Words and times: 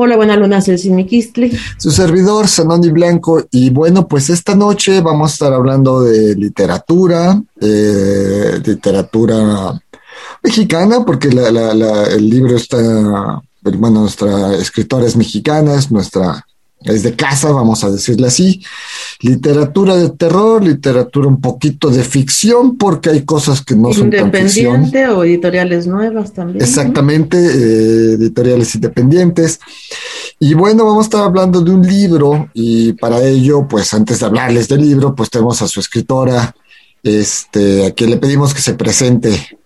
Hola, 0.00 0.14
buena 0.14 0.36
luna, 0.36 0.60
soy 0.60 0.78
Miquistli. 0.90 1.50
Su 1.76 1.90
servidor, 1.90 2.46
Sanoni 2.46 2.88
Blanco, 2.90 3.44
y 3.50 3.70
bueno, 3.70 4.06
pues 4.06 4.30
esta 4.30 4.54
noche 4.54 5.00
vamos 5.00 5.28
a 5.28 5.32
estar 5.32 5.52
hablando 5.52 6.02
de 6.02 6.36
literatura, 6.36 7.42
eh, 7.60 8.60
literatura 8.64 9.82
mexicana, 10.40 11.04
porque 11.04 11.26
el 11.26 12.30
libro 12.30 12.54
está, 12.54 13.42
bueno, 13.60 14.02
nuestra 14.02 14.54
escritora 14.54 15.04
es 15.04 15.16
mexicana, 15.16 15.74
es 15.74 15.90
nuestra 15.90 16.46
es 16.84 17.02
de 17.02 17.16
casa, 17.16 17.50
vamos 17.50 17.82
a 17.82 17.90
decirle 17.90 18.28
así. 18.28 18.62
Literatura 19.20 19.96
de 19.96 20.10
terror, 20.10 20.62
literatura 20.62 21.26
un 21.26 21.40
poquito 21.40 21.90
de 21.90 22.04
ficción, 22.04 22.76
porque 22.76 23.10
hay 23.10 23.22
cosas 23.22 23.62
que 23.62 23.74
no 23.74 23.92
son 23.92 24.10
tan 24.10 24.30
ficción. 24.32 24.84
Independiente 24.84 25.08
o 25.08 25.24
editoriales 25.24 25.86
nuevas 25.86 26.32
también. 26.32 26.62
Exactamente, 26.62 27.36
eh, 27.36 28.12
editoriales 28.14 28.74
independientes. 28.76 29.58
Y 30.38 30.54
bueno, 30.54 30.84
vamos 30.84 31.04
a 31.04 31.08
estar 31.08 31.24
hablando 31.24 31.60
de 31.60 31.70
un 31.72 31.84
libro 31.84 32.48
y 32.54 32.92
para 32.92 33.22
ello, 33.22 33.66
pues 33.68 33.92
antes 33.92 34.20
de 34.20 34.26
hablarles 34.26 34.68
del 34.68 34.82
libro, 34.82 35.14
pues 35.16 35.30
tenemos 35.30 35.60
a 35.62 35.66
su 35.66 35.80
escritora, 35.80 36.54
este, 37.02 37.86
a 37.86 37.90
quien 37.90 38.10
le 38.10 38.18
pedimos 38.18 38.54
que 38.54 38.60
se 38.60 38.74
presente. 38.74 39.58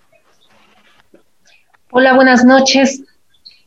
Hola, 1.90 2.14
buenas 2.14 2.42
noches 2.46 3.02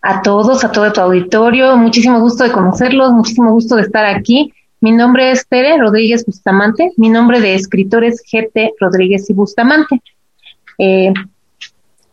a 0.06 0.22
todos, 0.22 0.64
a 0.64 0.72
todo 0.72 0.94
tu 0.94 1.02
auditorio. 1.02 1.75
Muchísimo 1.78 2.20
gusto 2.20 2.44
de 2.44 2.52
conocerlos, 2.52 3.11
muchísimo 3.11 3.52
gusto 3.52 3.75
de 3.75 3.81
estar 3.81 4.06
aquí. 4.06 4.53
Mi 4.80 4.92
nombre 4.92 5.31
es 5.31 5.47
Tere 5.47 5.80
Rodríguez 5.80 6.23
Bustamante, 6.28 6.92
mi 6.95 7.09
nombre 7.09 7.42
de 7.42 7.56
escritor 7.56 8.03
es 8.03 8.22
GT 8.22 8.73
Rodríguez 8.80 9.28
y 9.31 9.34
Bustamante. 9.34 10.03
Eh, 10.78 11.12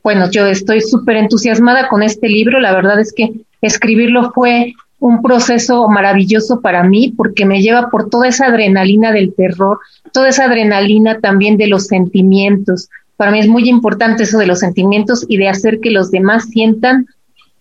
bueno, 0.02 0.30
yo 0.30 0.46
estoy 0.46 0.80
súper 0.80 1.16
entusiasmada 1.16 1.88
con 1.88 2.02
este 2.02 2.30
libro, 2.30 2.60
la 2.60 2.72
verdad 2.72 2.98
es 2.98 3.12
que 3.12 3.30
escribirlo 3.60 4.32
fue 4.32 4.72
un 4.98 5.20
proceso 5.20 5.86
maravilloso 5.88 6.62
para 6.62 6.84
mí 6.84 7.12
porque 7.14 7.44
me 7.44 7.60
lleva 7.60 7.90
por 7.90 8.08
toda 8.08 8.28
esa 8.28 8.46
adrenalina 8.46 9.12
del 9.12 9.34
terror, 9.34 9.80
toda 10.14 10.30
esa 10.30 10.46
adrenalina 10.46 11.20
también 11.20 11.58
de 11.58 11.66
los 11.66 11.88
sentimientos. 11.88 12.88
Para 13.18 13.32
mí 13.32 13.40
es 13.40 13.48
muy 13.48 13.68
importante 13.68 14.22
eso 14.22 14.38
de 14.38 14.46
los 14.46 14.60
sentimientos 14.60 15.26
y 15.28 15.36
de 15.36 15.50
hacer 15.50 15.80
que 15.80 15.90
los 15.90 16.10
demás 16.10 16.48
sientan 16.48 17.06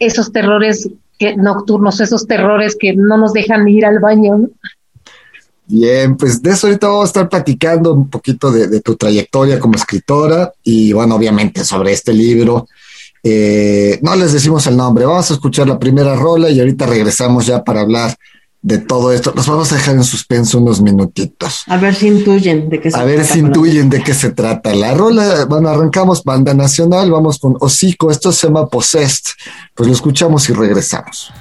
esos 0.01 0.31
terrores 0.31 0.89
que, 1.17 1.35
nocturnos, 1.37 2.01
esos 2.01 2.25
terrores 2.25 2.75
que 2.77 2.93
no 2.93 3.17
nos 3.17 3.33
dejan 3.33 3.67
ir 3.67 3.85
al 3.85 3.99
baño. 3.99 4.49
Bien, 5.67 6.17
pues 6.17 6.41
de 6.41 6.51
eso 6.51 6.67
ahorita 6.67 6.87
vamos 6.87 7.03
a 7.03 7.07
estar 7.07 7.29
platicando 7.29 7.93
un 7.93 8.09
poquito 8.09 8.51
de, 8.51 8.81
tu 8.81 8.95
trayectoria 8.95 9.59
como 9.59 9.75
escritora 9.75 10.51
y 10.63 10.91
bueno, 10.91 11.15
obviamente 11.15 11.63
sobre 11.63 11.93
este 11.93 12.13
libro. 12.13 12.67
Eh, 13.23 13.99
no 14.01 14.15
les 14.15 14.33
decimos 14.33 14.65
el 14.65 14.75
nombre, 14.75 15.05
vamos 15.05 15.29
a 15.29 15.35
escuchar 15.35 15.67
la 15.67 15.77
primera 15.77 16.15
rola 16.15 16.49
y 16.49 16.59
ahorita 16.59 16.87
regresamos 16.87 17.45
ya 17.45 17.63
para 17.63 17.81
hablar 17.81 18.15
de 18.61 18.77
todo 18.77 19.11
esto. 19.11 19.33
Nos 19.35 19.47
vamos 19.47 19.71
a 19.71 19.75
dejar 19.75 19.95
en 19.95 20.03
suspenso 20.03 20.59
unos 20.59 20.81
minutitos. 20.81 21.63
A 21.67 21.77
ver 21.77 21.95
si 21.95 22.07
intuyen 22.07 22.69
de 22.69 22.79
qué 22.79 22.91
se 22.91 22.97
trata. 22.97 23.03
A 23.03 23.05
ver 23.05 23.25
si 23.25 23.39
intuyen 23.39 23.89
de 23.89 24.03
qué 24.03 24.13
se 24.13 24.31
trata. 24.31 24.73
La 24.75 24.93
rola, 24.93 25.45
bueno, 25.45 25.69
arrancamos 25.69 26.23
banda 26.23 26.53
nacional, 26.53 27.11
vamos 27.11 27.39
con 27.39 27.57
Hocico, 27.59 28.11
esto 28.11 28.31
se 28.31 28.47
llama 28.47 28.67
Possessed. 28.67 29.31
Pues 29.73 29.87
lo 29.87 29.93
escuchamos 29.93 30.47
y 30.49 30.53
regresamos. 30.53 31.31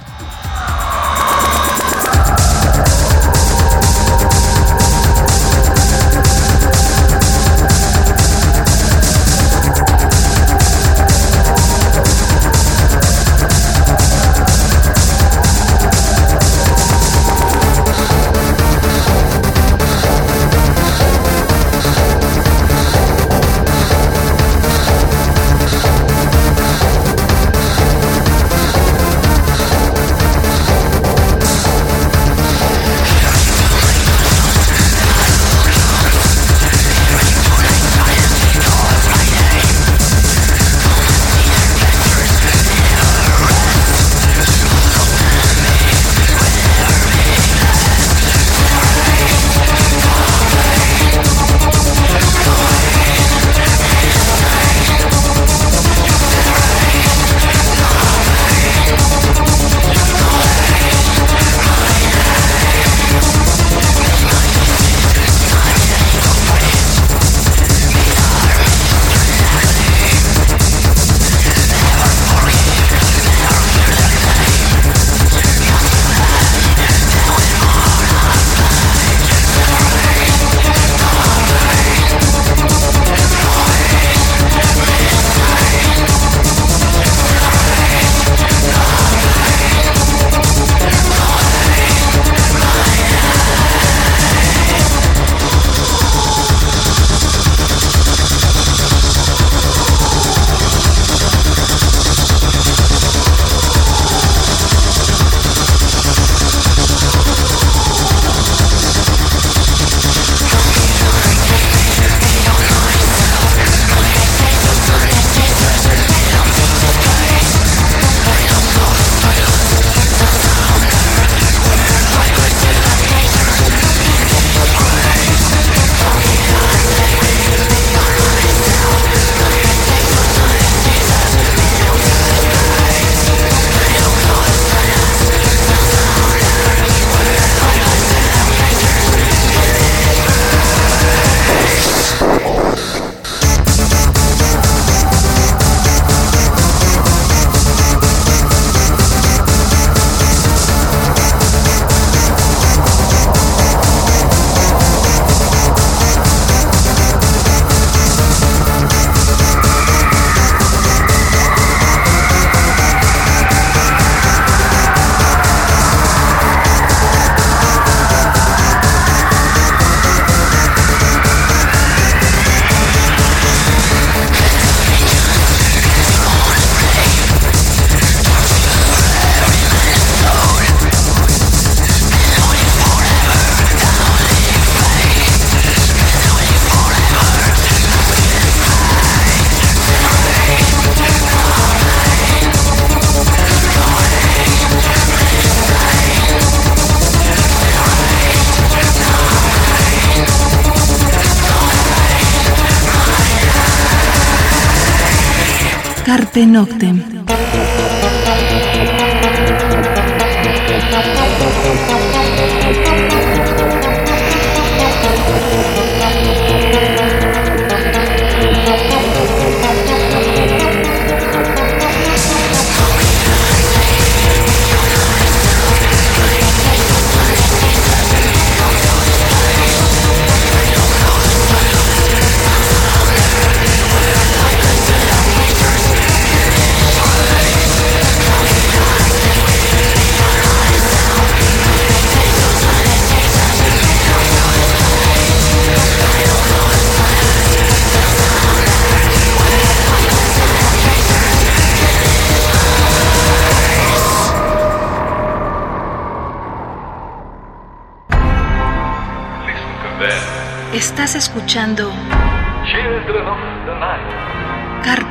Carpe 206.21 206.45
Noctem. 206.45 207.10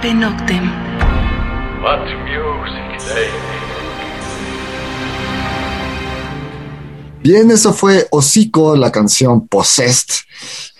Noctem. 0.08 0.64
What 1.82 2.00
music 2.24 3.00
Bien, 7.22 7.50
eso 7.50 7.72
fue 7.74 8.06
Hocico, 8.10 8.74
la 8.76 8.90
canción 8.90 9.46
Possessed. 9.46 10.14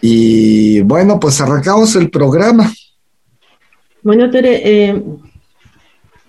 Y 0.01 0.81
bueno, 0.81 1.21
pues 1.21 1.39
arrancamos 1.43 1.95
el 1.97 2.09
programa. 2.11 2.73
Bueno, 4.03 4.31
Tere, 4.31 4.63
eh, 4.65 5.03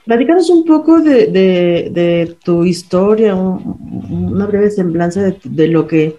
platicanos 0.05 0.49
un 0.49 0.65
poco 0.65 0.99
de, 0.99 1.27
de- 1.27 1.89
de 1.91 2.37
tu 2.43 2.65
historia, 2.65 3.33
un- 3.35 3.77
una 4.33 4.45
breve 4.47 4.69
semblanza 4.69 5.21
de, 5.23 5.37
de 5.45 5.67
lo 5.67 5.87
que 5.87 6.17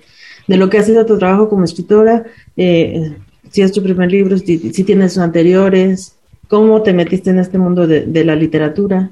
de 0.48 0.56
lo 0.56 0.68
que 0.70 0.78
ha 0.78 0.82
sido 0.82 1.06
tu 1.06 1.18
trabajo 1.18 1.48
como 1.48 1.64
escritora, 1.64 2.24
eh, 2.56 3.14
si 3.50 3.62
es 3.62 3.70
tu 3.72 3.80
primer 3.82 4.10
libro, 4.10 4.36
si, 4.38 4.72
si 4.72 4.82
tienes 4.84 5.16
anteriores, 5.18 6.16
cómo 6.52 6.82
te 6.82 6.92
metiste 6.92 7.30
en 7.30 7.38
este 7.38 7.56
mundo 7.56 7.86
de, 7.86 8.24
la 8.24 8.36
literatura. 8.36 9.08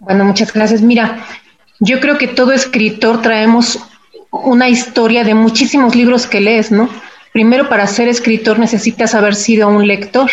Bueno, 0.00 0.26
muchas 0.26 0.52
gracias. 0.52 0.82
Mira, 0.82 1.24
yo 1.80 1.98
creo 1.98 2.18
que 2.18 2.28
todo 2.28 2.52
escritor 2.52 3.22
traemos 3.22 3.78
una 4.30 4.68
historia 4.68 5.24
de 5.24 5.32
muchísimos 5.32 5.96
libros 5.96 6.26
que 6.26 6.42
lees, 6.42 6.70
¿no? 6.70 6.90
Primero, 7.32 7.70
para 7.70 7.86
ser 7.86 8.06
escritor 8.06 8.58
necesitas 8.58 9.14
haber 9.14 9.34
sido 9.34 9.68
un 9.68 9.88
lector. 9.88 10.30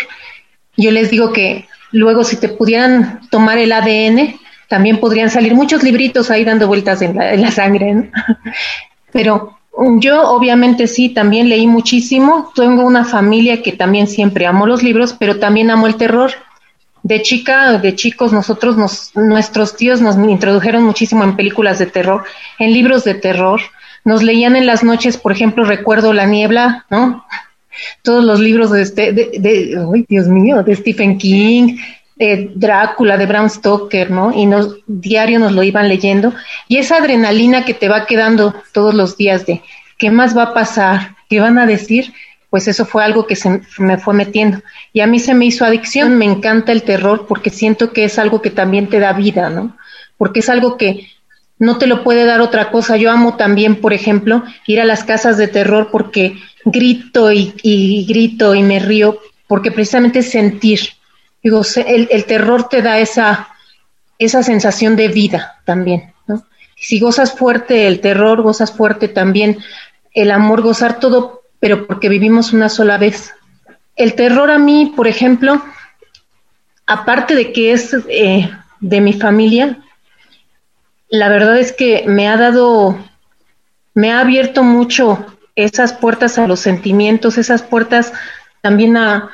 Yo 0.75 0.91
les 0.91 1.09
digo 1.09 1.31
que 1.31 1.69
luego 1.93 2.25
si 2.25 2.35
te 2.35 2.49
pudieran 2.49 3.21
tomar 3.29 3.57
el 3.59 3.71
ADN, 3.71 4.37
también 4.67 4.99
podrían 4.99 5.29
salir 5.29 5.55
muchos 5.55 5.83
libritos 5.83 6.31
ahí 6.31 6.43
dando 6.43 6.67
vueltas 6.67 7.01
en 7.01 7.15
la 7.15 7.51
sangre, 7.51 7.93
¿no? 7.93 8.07
Pero 9.13 9.57
yo 9.99 10.29
obviamente 10.29 10.87
sí, 10.87 11.09
también 11.09 11.49
leí 11.49 11.67
muchísimo. 11.67 12.51
Tengo 12.55 12.85
una 12.85 13.05
familia 13.05 13.61
que 13.61 13.71
también 13.71 14.07
siempre 14.07 14.45
amó 14.45 14.67
los 14.67 14.83
libros, 14.83 15.15
pero 15.17 15.39
también 15.39 15.71
amó 15.71 15.87
el 15.87 15.95
terror. 15.95 16.31
De 17.01 17.21
chica, 17.21 17.77
de 17.79 17.95
chicos, 17.95 18.31
nosotros, 18.31 18.77
nos, 18.77 19.13
nuestros 19.15 19.75
tíos 19.75 19.99
nos 19.99 20.15
introdujeron 20.15 20.83
muchísimo 20.83 21.23
en 21.23 21.35
películas 21.35 21.77
de 21.79 21.87
terror, 21.87 22.23
en 22.59 22.71
libros 22.71 23.03
de 23.03 23.15
terror. 23.15 23.59
Nos 24.05 24.23
leían 24.23 24.55
en 24.55 24.65
las 24.65 24.83
noches, 24.83 25.17
por 25.17 25.31
ejemplo, 25.31 25.65
recuerdo 25.65 26.13
La 26.13 26.25
Niebla, 26.25 26.85
¿no? 26.89 27.25
Todos 28.03 28.23
los 28.23 28.39
libros 28.39 28.71
de, 28.71 28.83
este, 28.83 29.11
de, 29.11 30.05
Dios 30.07 30.27
mío, 30.27 30.63
de 30.63 30.75
Stephen 30.75 31.17
King, 31.17 31.77
de 32.15 32.51
Drácula, 32.55 33.17
de 33.17 33.25
Bram 33.25 33.49
Stoker, 33.49 34.11
¿no? 34.11 34.31
Y 34.33 34.45
nos, 34.45 34.77
diario 34.87 35.39
nos 35.39 35.51
lo 35.51 35.63
iban 35.63 35.87
leyendo. 35.87 36.33
Y 36.67 36.77
esa 36.77 36.97
adrenalina 36.97 37.65
que 37.65 37.73
te 37.73 37.89
va 37.89 38.05
quedando 38.05 38.53
todos 38.71 38.93
los 38.93 39.17
días 39.17 39.45
de 39.45 39.61
qué 39.97 40.11
más 40.11 40.37
va 40.37 40.43
a 40.43 40.53
pasar, 40.53 41.15
qué 41.29 41.39
van 41.39 41.57
a 41.57 41.65
decir, 41.65 42.13
pues 42.49 42.67
eso 42.67 42.85
fue 42.85 43.03
algo 43.03 43.25
que 43.25 43.35
se 43.35 43.61
me 43.79 43.97
fue 43.97 44.13
metiendo. 44.13 44.61
Y 44.93 45.01
a 45.01 45.07
mí 45.07 45.19
se 45.19 45.33
me 45.33 45.45
hizo 45.45 45.65
adicción, 45.65 46.17
me 46.17 46.25
encanta 46.25 46.71
el 46.71 46.83
terror 46.83 47.25
porque 47.27 47.49
siento 47.49 47.91
que 47.91 48.03
es 48.03 48.19
algo 48.19 48.41
que 48.41 48.51
también 48.51 48.89
te 48.89 48.99
da 48.99 49.13
vida, 49.13 49.49
¿no? 49.49 49.75
Porque 50.17 50.41
es 50.41 50.49
algo 50.49 50.77
que 50.77 51.07
no 51.57 51.77
te 51.77 51.87
lo 51.87 52.03
puede 52.03 52.25
dar 52.25 52.41
otra 52.41 52.69
cosa. 52.69 52.95
Yo 52.97 53.09
amo 53.09 53.37
también, 53.37 53.81
por 53.81 53.93
ejemplo, 53.93 54.43
ir 54.67 54.81
a 54.81 54.85
las 54.85 55.03
casas 55.03 55.37
de 55.37 55.47
terror 55.47 55.89
porque 55.91 56.35
grito 56.65 57.31
y, 57.31 57.53
y 57.63 58.05
grito 58.05 58.53
y 58.53 58.61
me 58.61 58.79
río, 58.79 59.19
porque 59.47 59.71
precisamente 59.71 60.21
sentir. 60.21 60.81
Digo, 61.43 61.61
el 61.85 62.25
terror 62.25 62.69
te 62.69 62.81
da 62.81 62.99
esa, 62.99 63.49
esa 64.17 64.43
sensación 64.43 64.95
de 64.95 65.09
vida 65.09 65.61
también, 65.65 66.13
¿no? 66.27 66.43
Si 66.75 66.99
gozas 66.99 67.33
fuerte 67.33 67.87
el 67.87 67.99
terror, 67.99 68.41
gozas 68.41 68.71
fuerte 68.71 69.07
también 69.07 69.57
el 70.13 70.31
amor, 70.31 70.61
gozar 70.61 70.99
todo, 70.99 71.43
pero 71.59 71.87
porque 71.87 72.09
vivimos 72.09 72.53
una 72.53 72.69
sola 72.69 72.97
vez. 72.97 73.33
El 73.95 74.15
terror 74.15 74.51
a 74.51 74.57
mí, 74.57 74.93
por 74.95 75.07
ejemplo, 75.07 75.63
aparte 76.85 77.35
de 77.35 77.51
que 77.51 77.73
es 77.73 77.95
eh, 78.09 78.49
de 78.79 79.01
mi 79.01 79.13
familia, 79.13 79.79
la 81.09 81.29
verdad 81.29 81.57
es 81.57 81.71
que 81.71 82.05
me 82.07 82.27
ha 82.27 82.37
dado, 82.37 82.97
me 83.93 84.11
ha 84.11 84.19
abierto 84.19 84.63
mucho 84.63 85.25
esas 85.55 85.93
puertas 85.93 86.37
a 86.37 86.47
los 86.47 86.59
sentimientos, 86.59 87.37
esas 87.37 87.61
puertas 87.61 88.13
también 88.61 88.97
a 88.97 89.29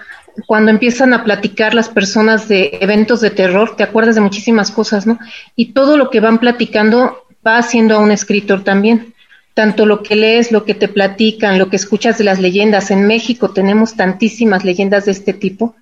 cuando 0.46 0.72
empiezan 0.72 1.14
a 1.14 1.24
platicar 1.24 1.74
las 1.74 1.90
personas 1.90 2.48
de 2.48 2.78
eventos 2.82 3.22
de 3.22 3.30
terror, 3.30 3.76
te 3.76 3.84
acuerdas 3.84 4.16
de 4.16 4.22
muchísimas 4.22 4.72
cosas, 4.72 5.08
¿no? 5.08 5.20
Y 5.56 5.74
todo 5.74 5.98
lo 5.98 6.10
que 6.10 6.20
van 6.20 6.40
platicando 6.40 7.26
va 7.46 7.58
haciendo 7.58 7.96
a 7.96 8.00
un 8.00 8.12
escritor 8.12 8.64
también. 8.64 9.14
Tanto 9.54 9.86
lo 9.86 10.04
que 10.04 10.16
lees, 10.16 10.52
lo 10.52 10.64
que 10.64 10.74
te 10.74 10.88
platican, 10.88 11.58
lo 11.58 11.70
que 11.70 11.76
escuchas 11.76 12.18
de 12.18 12.24
las 12.24 12.40
leyendas. 12.40 12.92
En 12.92 13.08
México 13.08 13.52
tenemos 13.52 13.96
tantísimas 13.96 14.64
leyendas 14.64 15.06
de 15.06 15.12
este 15.12 15.34
tipo 15.34 15.76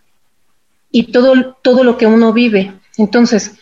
y 0.92 1.12
todo, 1.12 1.58
todo 1.62 1.84
lo 1.84 1.98
que 1.98 2.08
uno 2.08 2.34
vive. 2.34 2.74
Entonces, 2.98 3.56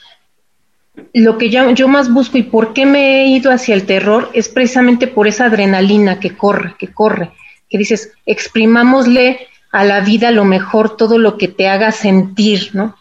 lo 1.14 1.38
que 1.38 1.50
yo, 1.50 1.70
yo 1.72 1.88
más 1.88 2.14
busco 2.14 2.38
y 2.38 2.44
por 2.44 2.74
qué 2.74 2.86
me 2.86 3.24
he 3.24 3.28
ido 3.28 3.52
hacia 3.52 3.76
el 3.76 3.86
terror 3.86 4.30
es 4.34 4.48
precisamente 4.48 5.08
por 5.08 5.28
esa 5.28 5.46
adrenalina 5.46 6.20
que 6.20 6.36
corre, 6.38 6.76
que 6.78 6.88
corre, 6.88 7.32
que 7.70 7.78
dices, 7.78 8.14
exprimámosle 8.26 9.48
a 9.76 9.84
la 9.84 10.00
vida 10.00 10.32
lo 10.32 10.46
mejor, 10.46 10.96
todo 10.96 11.18
lo 11.18 11.38
que 11.38 11.50
te 11.50 11.68
haga 11.68 11.92
sentir, 11.92 12.70
¿no? 12.72 12.96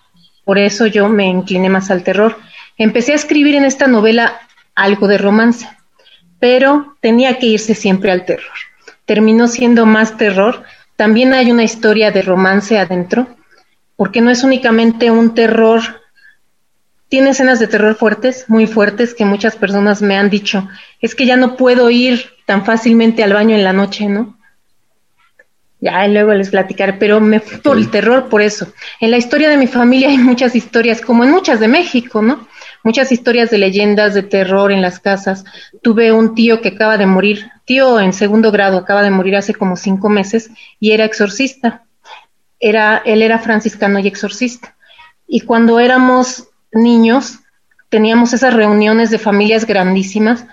Por 0.45 0.59
eso 0.59 0.89
yo 0.89 1.09
me 1.09 1.27
incliné 1.27 1.69
más 1.69 1.89
al 1.93 2.03
terror. 2.03 2.37
Empecé 2.77 3.13
a 3.13 3.15
escribir 3.15 3.55
en 3.55 3.65
esta 3.65 3.87
novela 3.87 4.41
algo 4.75 5.07
de 5.07 5.17
romance, 5.17 5.69
pero 6.41 6.97
tenía 7.01 7.39
que 7.39 7.47
irse 7.47 7.77
siempre 7.77 8.11
al 8.11 8.25
terror. 8.25 8.57
Terminó 9.05 9.47
siendo 9.47 9.87
más 9.87 10.17
terror. 10.17 10.65
También 10.97 11.33
hay 11.33 11.53
una 11.53 11.63
historia 11.63 12.11
de 12.11 12.23
romance 12.23 12.77
adentro, 12.77 13.29
porque 13.95 14.21
no 14.21 14.33
es 14.33 14.43
únicamente 14.43 15.13
un 15.13 15.33
terror 15.33 15.81
tiene 17.09 17.31
escenas 17.31 17.61
de 17.61 17.69
terror 17.69 17.95
fuertes, 17.95 18.47
muy 18.49 18.67
fuertes, 18.67 19.15
que 19.15 19.25
muchas 19.25 19.55
personas 19.55 20.03
me 20.03 20.17
han 20.17 20.31
dicho, 20.31 20.69
es 21.01 21.15
que 21.15 21.27
ya 21.27 21.37
no 21.37 21.55
puedo 21.55 21.89
ir 21.89 22.25
tan 22.45 22.65
fácilmente 22.65 23.23
al 23.23 23.33
baño 23.33 23.55
en 23.55 23.63
la 23.63 23.73
noche, 23.73 24.09
¿no? 24.09 24.34
Ya 25.85 26.09
luego 26.09 26.33
les 26.33 26.49
platicaré, 26.49 26.95
pero 26.95 27.21
me 27.21 27.41
fui 27.41 27.59
por 27.59 27.77
el 27.77 27.91
terror 27.91 28.31
por 28.31 28.41
eso. 28.41 28.73
En 29.01 29.11
la 29.11 29.19
historia 29.19 29.51
de 29.51 29.59
mi 29.59 29.67
familia 29.67 30.09
hay 30.09 30.17
muchas 30.17 30.57
historias, 30.57 31.03
como 31.03 31.25
en 31.25 31.31
muchas 31.31 31.61
de 31.61 31.69
México, 31.69 32.23
¿no? 32.23 32.49
Muchas 32.83 33.13
historias 33.13 33.51
de 33.51 33.59
leyendas 33.59 34.15
de 34.15 34.23
terror 34.23 34.73
en 34.73 34.81
las 34.81 34.99
casas. 34.99 35.45
Tuve 35.83 36.11
un 36.11 36.35
tío 36.35 36.63
que 36.63 36.71
acaba 36.71 36.97
de 36.97 37.05
morir, 37.05 37.51
tío 37.67 38.01
en 38.01 38.15
segundo 38.15 38.51
grado, 38.51 38.79
acaba 38.79 39.03
de 39.03 39.11
morir 39.11 39.37
hace 39.37 39.53
como 39.53 39.77
cinco 39.77 40.09
meses 40.09 40.51
y 40.81 40.93
era 40.93 41.05
exorcista. 41.05 41.85
Era, 42.59 43.03
él 43.05 43.21
era 43.21 43.39
franciscano 43.39 43.99
y 43.99 44.09
exorcista. 44.09 44.77
Y 45.29 45.41
cuando 45.41 45.81
éramos 45.81 46.49
niños, 46.73 47.41
teníamos 47.91 48.33
esas 48.33 48.55
reuniones 48.55 49.11
de 49.11 49.19
familias 49.19 49.67
grandísimas 49.67 50.47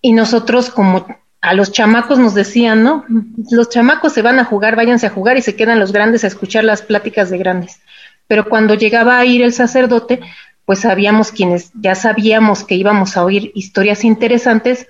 y 0.00 0.12
nosotros 0.12 0.70
como 0.70 1.04
a 1.40 1.54
los 1.54 1.72
chamacos 1.72 2.18
nos 2.18 2.34
decían, 2.34 2.82
¿no? 2.82 3.04
Los 3.50 3.68
chamacos 3.70 4.12
se 4.12 4.22
van 4.22 4.38
a 4.38 4.44
jugar, 4.44 4.76
váyanse 4.76 5.06
a 5.06 5.10
jugar 5.10 5.36
y 5.36 5.42
se 5.42 5.54
quedan 5.54 5.78
los 5.78 5.92
grandes 5.92 6.24
a 6.24 6.26
escuchar 6.26 6.64
las 6.64 6.82
pláticas 6.82 7.30
de 7.30 7.38
grandes. 7.38 7.80
Pero 8.26 8.48
cuando 8.48 8.74
llegaba 8.74 9.18
a 9.18 9.24
ir 9.24 9.42
el 9.42 9.52
sacerdote, 9.52 10.20
pues 10.64 10.80
sabíamos 10.80 11.32
quienes 11.32 11.70
ya 11.74 11.94
sabíamos 11.94 12.64
que 12.64 12.74
íbamos 12.74 13.16
a 13.16 13.24
oír 13.24 13.52
historias 13.54 14.04
interesantes 14.04 14.86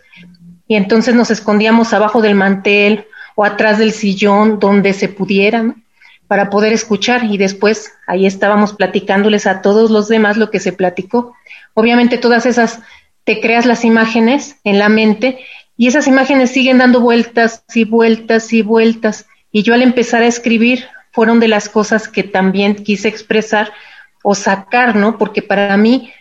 y 0.66 0.76
entonces 0.76 1.14
nos 1.14 1.30
escondíamos 1.30 1.92
abajo 1.92 2.20
del 2.20 2.34
mantel 2.34 3.06
o 3.36 3.44
atrás 3.44 3.78
del 3.78 3.92
sillón 3.92 4.58
donde 4.58 4.92
se 4.92 5.08
pudiera, 5.08 5.62
¿no? 5.62 5.76
para 6.28 6.50
poder 6.50 6.72
escuchar 6.74 7.24
y 7.24 7.38
después 7.38 7.92
ahí 8.06 8.26
estábamos 8.26 8.74
platicándoles 8.74 9.46
a 9.46 9.62
todos 9.62 9.90
los 9.90 10.08
demás 10.08 10.36
lo 10.36 10.50
que 10.50 10.60
se 10.60 10.72
platicó. 10.72 11.34
Obviamente 11.74 12.18
todas 12.18 12.44
esas, 12.44 12.80
te 13.24 13.40
creas 13.40 13.64
las 13.64 13.84
imágenes 13.84 14.56
en 14.62 14.78
la 14.78 14.90
mente 14.90 15.38
y 15.78 15.86
esas 15.86 16.06
imágenes 16.06 16.50
siguen 16.50 16.76
dando 16.76 17.00
vueltas 17.00 17.64
y 17.74 17.84
vueltas 17.84 18.52
y 18.52 18.60
vueltas. 18.60 19.26
Y 19.50 19.62
yo 19.62 19.72
al 19.72 19.80
empezar 19.80 20.22
a 20.22 20.26
escribir 20.26 20.84
fueron 21.12 21.40
de 21.40 21.48
las 21.48 21.70
cosas 21.70 22.06
que 22.06 22.22
también 22.22 22.74
quise 22.74 23.08
expresar 23.08 23.72
o 24.22 24.34
sacar, 24.34 24.94
¿no? 24.94 25.16
Porque 25.16 25.40
para 25.40 25.74
mí, 25.78 26.12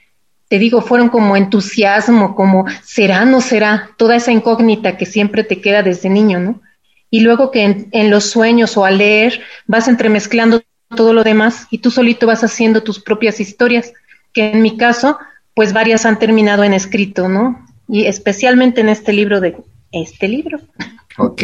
te 0.47 0.59
digo, 0.59 0.81
fueron 0.81 1.09
como 1.09 1.35
entusiasmo, 1.35 2.35
como 2.35 2.65
será, 2.83 3.25
no 3.25 3.41
será, 3.41 3.89
toda 3.97 4.15
esa 4.15 4.31
incógnita 4.31 4.95
que 4.95 5.05
siempre 5.05 5.43
te 5.43 5.59
queda 5.59 5.83
desde 5.83 6.09
niño, 6.09 6.39
¿no? 6.39 6.61
y 7.09 7.21
luego 7.21 7.51
que 7.51 7.87
en, 7.91 8.09
los 8.09 8.25
sueños 8.29 8.77
o 8.77 8.85
al 8.85 8.97
leer 8.97 9.41
vas 9.65 9.87
entremezclando 9.87 10.61
todo 10.95 11.13
lo 11.13 11.23
demás 11.23 11.67
y 11.69 11.79
tú 11.79 11.91
solito 11.91 12.27
vas 12.27 12.43
haciendo 12.43 12.83
tus 12.83 12.99
propias 12.99 13.39
historias, 13.39 13.93
que 14.33 14.51
en 14.51 14.61
mi 14.61 14.77
caso, 14.77 15.17
pues 15.53 15.73
varias 15.73 16.05
han 16.05 16.19
terminado 16.19 16.63
en 16.63 16.73
escrito, 16.73 17.29
¿no? 17.29 17.65
Y 17.87 18.05
especialmente 18.05 18.81
en 18.81 18.89
este 18.89 19.13
libro 19.13 19.39
de 19.39 19.55
este 19.91 20.27
libro. 20.27 20.59
Ok. 21.17 21.41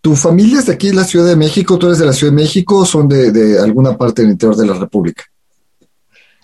¿Tu 0.00 0.16
familia 0.16 0.58
es 0.58 0.66
de 0.66 0.72
aquí, 0.72 0.88
de 0.88 0.94
la 0.94 1.04
Ciudad 1.04 1.26
de 1.26 1.36
México? 1.36 1.78
¿Tú 1.78 1.86
eres 1.86 1.98
de 1.98 2.06
la 2.06 2.12
Ciudad 2.12 2.32
de 2.32 2.42
México 2.42 2.78
o 2.78 2.84
son 2.86 3.08
de, 3.08 3.30
de 3.30 3.58
alguna 3.60 3.96
parte 3.96 4.22
del 4.22 4.32
interior 4.32 4.56
de 4.56 4.66
la 4.66 4.74
República? 4.74 5.24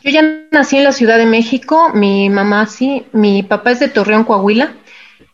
Yo 0.05 0.11
ya 0.11 0.23
nací 0.53 0.77
en 0.77 0.85
la 0.85 0.93
Ciudad 0.93 1.17
de 1.17 1.25
México, 1.25 1.91
mi 1.95 2.29
mamá 2.29 2.67
sí, 2.67 3.07
mi 3.13 3.43
papá 3.43 3.71
es 3.71 3.81
de 3.81 3.89
Torreón, 3.89 4.25
Coahuila, 4.25 4.75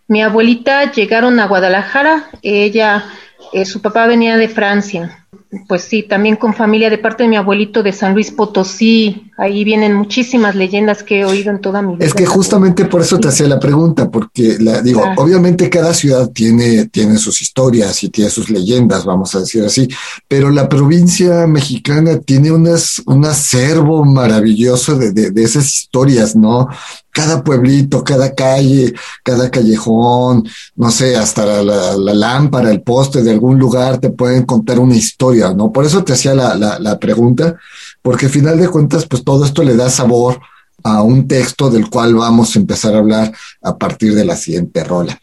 mi 0.06 0.22
abuelita 0.22 0.92
llegaron 0.92 1.40
a 1.40 1.48
Guadalajara, 1.48 2.30
ella, 2.42 3.04
eh, 3.52 3.64
su 3.64 3.82
papá 3.82 4.06
venía 4.06 4.36
de 4.36 4.48
Francia, 4.48 5.26
pues 5.66 5.82
sí, 5.82 6.04
también 6.04 6.36
con 6.36 6.54
familia 6.54 6.90
de 6.90 6.98
parte 6.98 7.24
de 7.24 7.28
mi 7.28 7.36
abuelito 7.36 7.82
de 7.82 7.92
San 7.92 8.14
Luis 8.14 8.30
Potosí. 8.30 9.32
Ahí 9.36 9.64
vienen 9.64 9.94
muchísimas 9.94 10.54
leyendas 10.54 11.02
que 11.02 11.20
he 11.20 11.24
oído 11.24 11.50
en 11.50 11.60
toda 11.60 11.82
mi 11.82 11.96
vida. 11.96 12.06
Es 12.06 12.14
que 12.14 12.24
justamente 12.24 12.84
por 12.84 13.00
eso 13.00 13.18
te 13.18 13.28
hacía 13.28 13.48
la 13.48 13.58
pregunta, 13.58 14.08
porque 14.08 14.58
la, 14.60 14.80
digo, 14.80 15.02
obviamente 15.16 15.68
cada 15.68 15.92
ciudad 15.92 16.30
tiene, 16.30 16.86
tiene 16.86 17.18
sus 17.18 17.40
historias 17.40 18.04
y 18.04 18.10
tiene 18.10 18.30
sus 18.30 18.48
leyendas, 18.48 19.04
vamos 19.04 19.34
a 19.34 19.40
decir 19.40 19.64
así, 19.64 19.88
pero 20.28 20.50
la 20.50 20.68
provincia 20.68 21.46
mexicana 21.48 22.20
tiene 22.20 22.52
unas, 22.52 23.02
un 23.06 23.24
acervo 23.24 24.04
maravilloso 24.04 24.96
de, 24.96 25.10
de, 25.12 25.30
de 25.32 25.42
esas 25.42 25.66
historias, 25.66 26.36
¿no? 26.36 26.68
Cada 27.12 27.42
pueblito, 27.42 28.04
cada 28.04 28.34
calle, 28.34 28.94
cada 29.24 29.50
callejón, 29.50 30.48
no 30.76 30.90
sé, 30.90 31.16
hasta 31.16 31.62
la, 31.62 31.96
lámpara, 31.96 32.70
el 32.70 32.82
poste 32.82 33.22
de 33.22 33.30
algún 33.30 33.58
lugar 33.58 33.98
te 33.98 34.10
pueden 34.10 34.44
contar 34.44 34.78
una 34.78 34.96
historia, 34.96 35.52
¿no? 35.52 35.72
Por 35.72 35.84
eso 35.84 36.04
te 36.04 36.12
hacía 36.12 36.34
la, 36.34 36.54
la, 36.54 36.78
la 36.78 36.98
pregunta, 36.98 37.56
porque 38.02 38.26
al 38.26 38.32
final 38.32 38.58
de 38.58 38.68
cuentas, 38.68 39.06
pues 39.06 39.24
todo 39.24 39.44
esto 39.44 39.62
le 39.62 39.76
da 39.76 39.90
sabor 39.90 40.40
a 40.82 41.02
un 41.02 41.28
texto 41.28 41.70
del 41.70 41.90
cual 41.90 42.14
vamos 42.14 42.54
a 42.54 42.58
empezar 42.58 42.94
a 42.94 42.98
hablar 42.98 43.32
a 43.62 43.76
partir 43.76 44.14
de 44.14 44.24
la 44.24 44.36
siguiente 44.36 44.84
rola. 44.84 45.20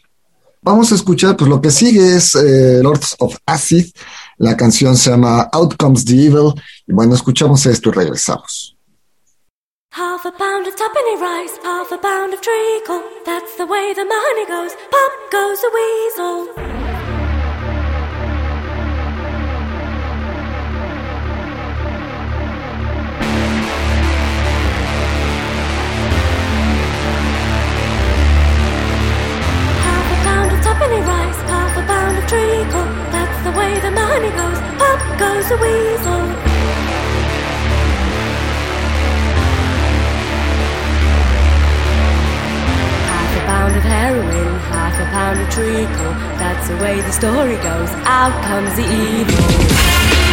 Vamos 0.62 0.92
a 0.92 0.96
escuchar, 0.96 1.36
pues 1.36 1.48
lo 1.48 1.60
que 1.60 1.70
sigue 1.70 2.16
es 2.16 2.34
eh, 2.34 2.80
Lords 2.82 3.16
of 3.20 3.36
Acid, 3.46 3.86
la 4.38 4.56
canción 4.56 4.96
se 4.96 5.10
llama 5.10 5.48
Outcomes 5.52 6.04
the 6.04 6.12
Evil, 6.12 6.52
y 6.86 6.92
bueno, 6.92 7.14
escuchamos 7.14 7.64
esto 7.66 7.90
y 7.90 7.92
regresamos. 7.92 8.77
Half 9.92 10.26
a 10.26 10.30
pound 10.30 10.66
of 10.66 10.76
tuppenny 10.76 11.16
rice, 11.16 11.56
half 11.62 11.90
a 11.90 11.98
pound 11.98 12.34
of 12.34 12.40
treacle. 12.42 13.02
That's 13.24 13.56
the 13.56 13.66
way 13.66 13.94
the 13.94 14.04
money 14.04 14.46
goes. 14.46 14.74
Pop 14.90 15.12
goes 15.32 15.60
the 15.60 15.70
weasel. 15.74 16.54
Half 29.82 30.12
a 30.12 30.22
pound 30.22 30.52
of 30.52 30.62
tuppenny 30.62 31.00
rice, 31.00 31.40
half 31.48 31.76
a 31.76 31.86
pound 31.86 32.18
of 32.18 32.26
treacle. 32.28 32.84
That's 33.10 33.42
the 33.42 33.52
way 33.58 33.80
the 33.80 33.90
money 33.90 34.30
goes. 34.30 34.60
Pop 34.78 35.18
goes 35.18 35.48
the 35.48 35.56
weasel. 35.56 36.47
Pound 43.48 43.74
of 43.74 43.82
heroin, 43.82 44.60
half 44.68 44.94
a 45.00 45.06
pound 45.06 45.40
of 45.40 45.48
treacle. 45.48 46.12
That's 46.36 46.68
the 46.68 46.76
way 46.76 47.00
the 47.00 47.12
story 47.12 47.56
goes. 47.56 47.90
Out 48.04 48.36
comes 48.44 48.76
the 48.76 48.84
evil. 48.84 50.27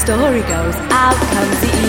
Story 0.00 0.40
goes, 0.40 0.74
out 0.90 1.14
comes 1.14 1.60
the 1.60 1.79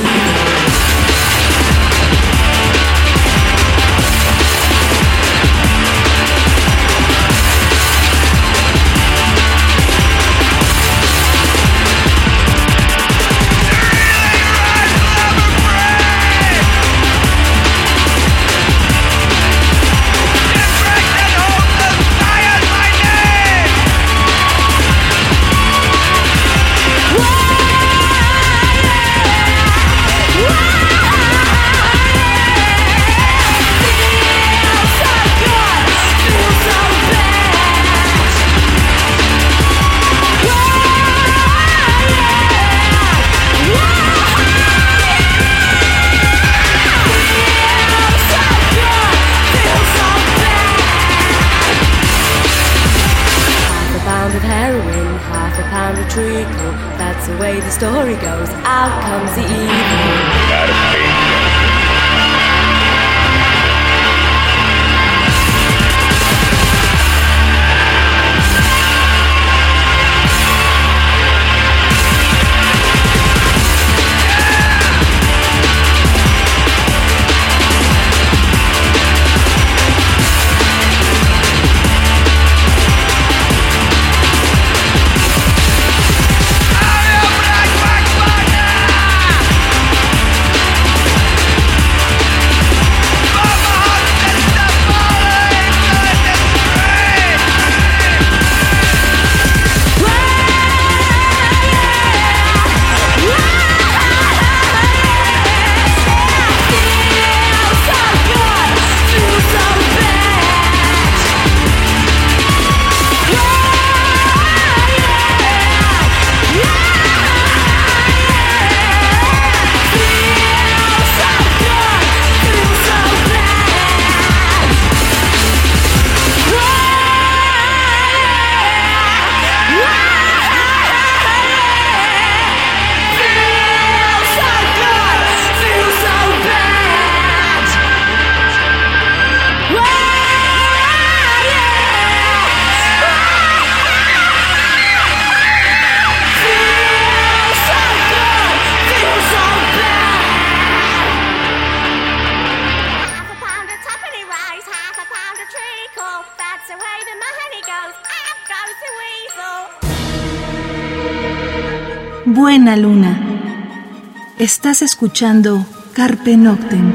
Buena 162.64 162.78
luna. 162.78 164.36
Estás 164.38 164.84
escuchando 164.84 165.66
Carpe 165.94 166.38
Noctem. 166.38 166.94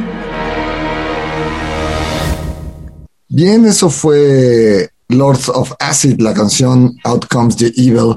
Bien, 3.27 3.67
eso 3.67 3.91
fue 3.91 4.91
Lords 5.09 5.49
of 5.49 5.73
Acid, 5.81 6.21
la 6.21 6.35
canción 6.35 6.97
Outcomes 7.03 7.57
the 7.57 7.73
Evil. 7.77 8.15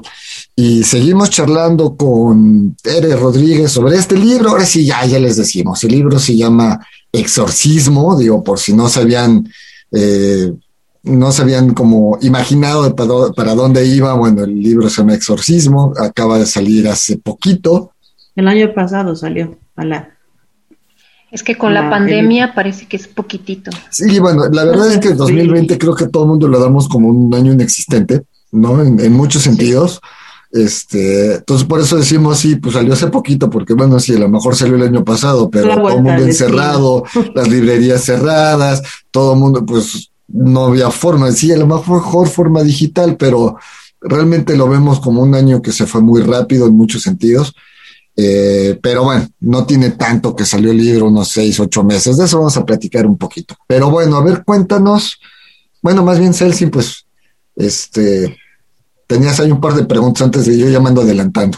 Y 0.54 0.84
seguimos 0.84 1.30
charlando 1.30 1.96
con 1.96 2.76
Tere 2.80 3.16
Rodríguez 3.16 3.72
sobre 3.72 3.96
este 3.96 4.16
libro. 4.16 4.50
Ahora 4.50 4.64
sí, 4.64 4.86
ya, 4.86 5.04
ya 5.06 5.18
les 5.18 5.34
decimos. 5.34 5.82
El 5.82 5.90
libro 5.90 6.20
se 6.20 6.36
llama 6.36 6.86
Exorcismo, 7.10 8.16
digo, 8.16 8.44
por 8.44 8.60
si 8.60 8.74
no 8.74 8.88
se 8.88 9.00
habían, 9.00 9.52
eh, 9.90 10.52
no 11.02 11.32
se 11.32 11.42
habían 11.42 11.72
como 11.74 12.18
imaginado 12.20 12.82
de 12.84 12.90
para, 12.90 13.54
dónde 13.54 13.86
iba. 13.86 14.12
Bueno, 14.14 14.44
el 14.44 14.60
libro 14.62 14.88
se 14.90 14.98
llama 14.98 15.14
Exorcismo, 15.14 15.92
acaba 15.98 16.38
de 16.38 16.46
salir 16.46 16.88
hace 16.88 17.16
poquito. 17.18 17.92
El 18.36 18.48
año 18.48 18.72
pasado 18.74 19.16
salió 19.16 19.58
a 19.76 19.84
la 19.84 20.10
Es 21.30 21.42
que 21.42 21.56
con 21.56 21.74
la, 21.74 21.82
La- 21.82 21.90
pandemia 21.90 22.54
parece 22.54 22.86
que 22.86 22.96
es 22.96 23.06
poquitito. 23.08 23.70
Sí, 23.90 24.18
bueno, 24.18 24.48
la 24.48 24.64
verdad 24.64 24.92
es 24.92 24.98
que 24.98 25.08
el 25.08 25.16
2020 25.16 25.78
creo 25.78 25.94
que 25.94 26.08
todo 26.08 26.24
el 26.24 26.28
mundo 26.30 26.48
lo 26.48 26.58
damos 26.58 26.88
como 26.88 27.08
un 27.08 27.34
año 27.34 27.52
inexistente, 27.52 28.22
¿no? 28.52 28.82
En, 28.82 29.00
en 29.00 29.12
muchos 29.12 29.42
sentidos. 29.42 30.00
Este, 30.52 31.36
entonces 31.36 31.66
por 31.66 31.80
eso 31.80 31.96
decimos, 31.96 32.38
sí, 32.38 32.56
pues 32.56 32.74
salió 32.74 32.92
hace 32.92 33.06
poquito, 33.06 33.48
porque 33.48 33.72
bueno, 33.72 34.00
sí, 34.00 34.14
a 34.16 34.18
lo 34.18 34.28
mejor 34.28 34.56
salió 34.56 34.74
el 34.74 34.82
año 34.82 35.04
pasado, 35.04 35.48
pero 35.48 35.68
todo 35.76 35.90
el 35.90 36.02
mundo 36.02 36.22
encerrado, 36.24 37.04
las 37.34 37.48
librerías 37.48 38.02
cerradas, 38.04 38.82
todo 39.12 39.34
el 39.34 39.38
mundo, 39.38 39.64
pues 39.64 40.09
no 40.32 40.66
había 40.66 40.90
forma, 40.90 41.30
sí, 41.32 41.52
a 41.52 41.56
lo 41.56 41.66
mejor 41.66 42.28
forma 42.28 42.62
digital, 42.62 43.16
pero 43.16 43.56
realmente 44.00 44.56
lo 44.56 44.68
vemos 44.68 45.00
como 45.00 45.22
un 45.22 45.34
año 45.34 45.60
que 45.60 45.72
se 45.72 45.86
fue 45.86 46.00
muy 46.00 46.22
rápido 46.22 46.66
en 46.66 46.76
muchos 46.76 47.02
sentidos. 47.02 47.54
Eh, 48.16 48.78
pero 48.82 49.04
bueno, 49.04 49.26
no 49.40 49.64
tiene 49.64 49.90
tanto 49.90 50.34
que 50.34 50.44
salió 50.44 50.72
el 50.72 50.78
libro, 50.78 51.06
unos 51.06 51.28
seis, 51.28 51.58
ocho 51.60 51.84
meses. 51.84 52.16
De 52.16 52.24
eso 52.24 52.38
vamos 52.38 52.56
a 52.56 52.64
platicar 52.64 53.06
un 53.06 53.16
poquito. 53.16 53.56
Pero 53.66 53.90
bueno, 53.90 54.16
a 54.16 54.24
ver, 54.24 54.44
cuéntanos. 54.44 55.18
Bueno, 55.82 56.04
más 56.04 56.18
bien, 56.18 56.34
Celsi, 56.34 56.66
pues, 56.66 57.06
este, 57.56 58.36
tenías 59.06 59.40
ahí 59.40 59.50
un 59.50 59.60
par 59.60 59.74
de 59.74 59.84
preguntas 59.84 60.22
antes 60.22 60.46
de 60.46 60.58
yo 60.58 60.68
ya 60.68 60.80
me 60.80 60.88
ando 60.88 61.02
adelantando. 61.02 61.56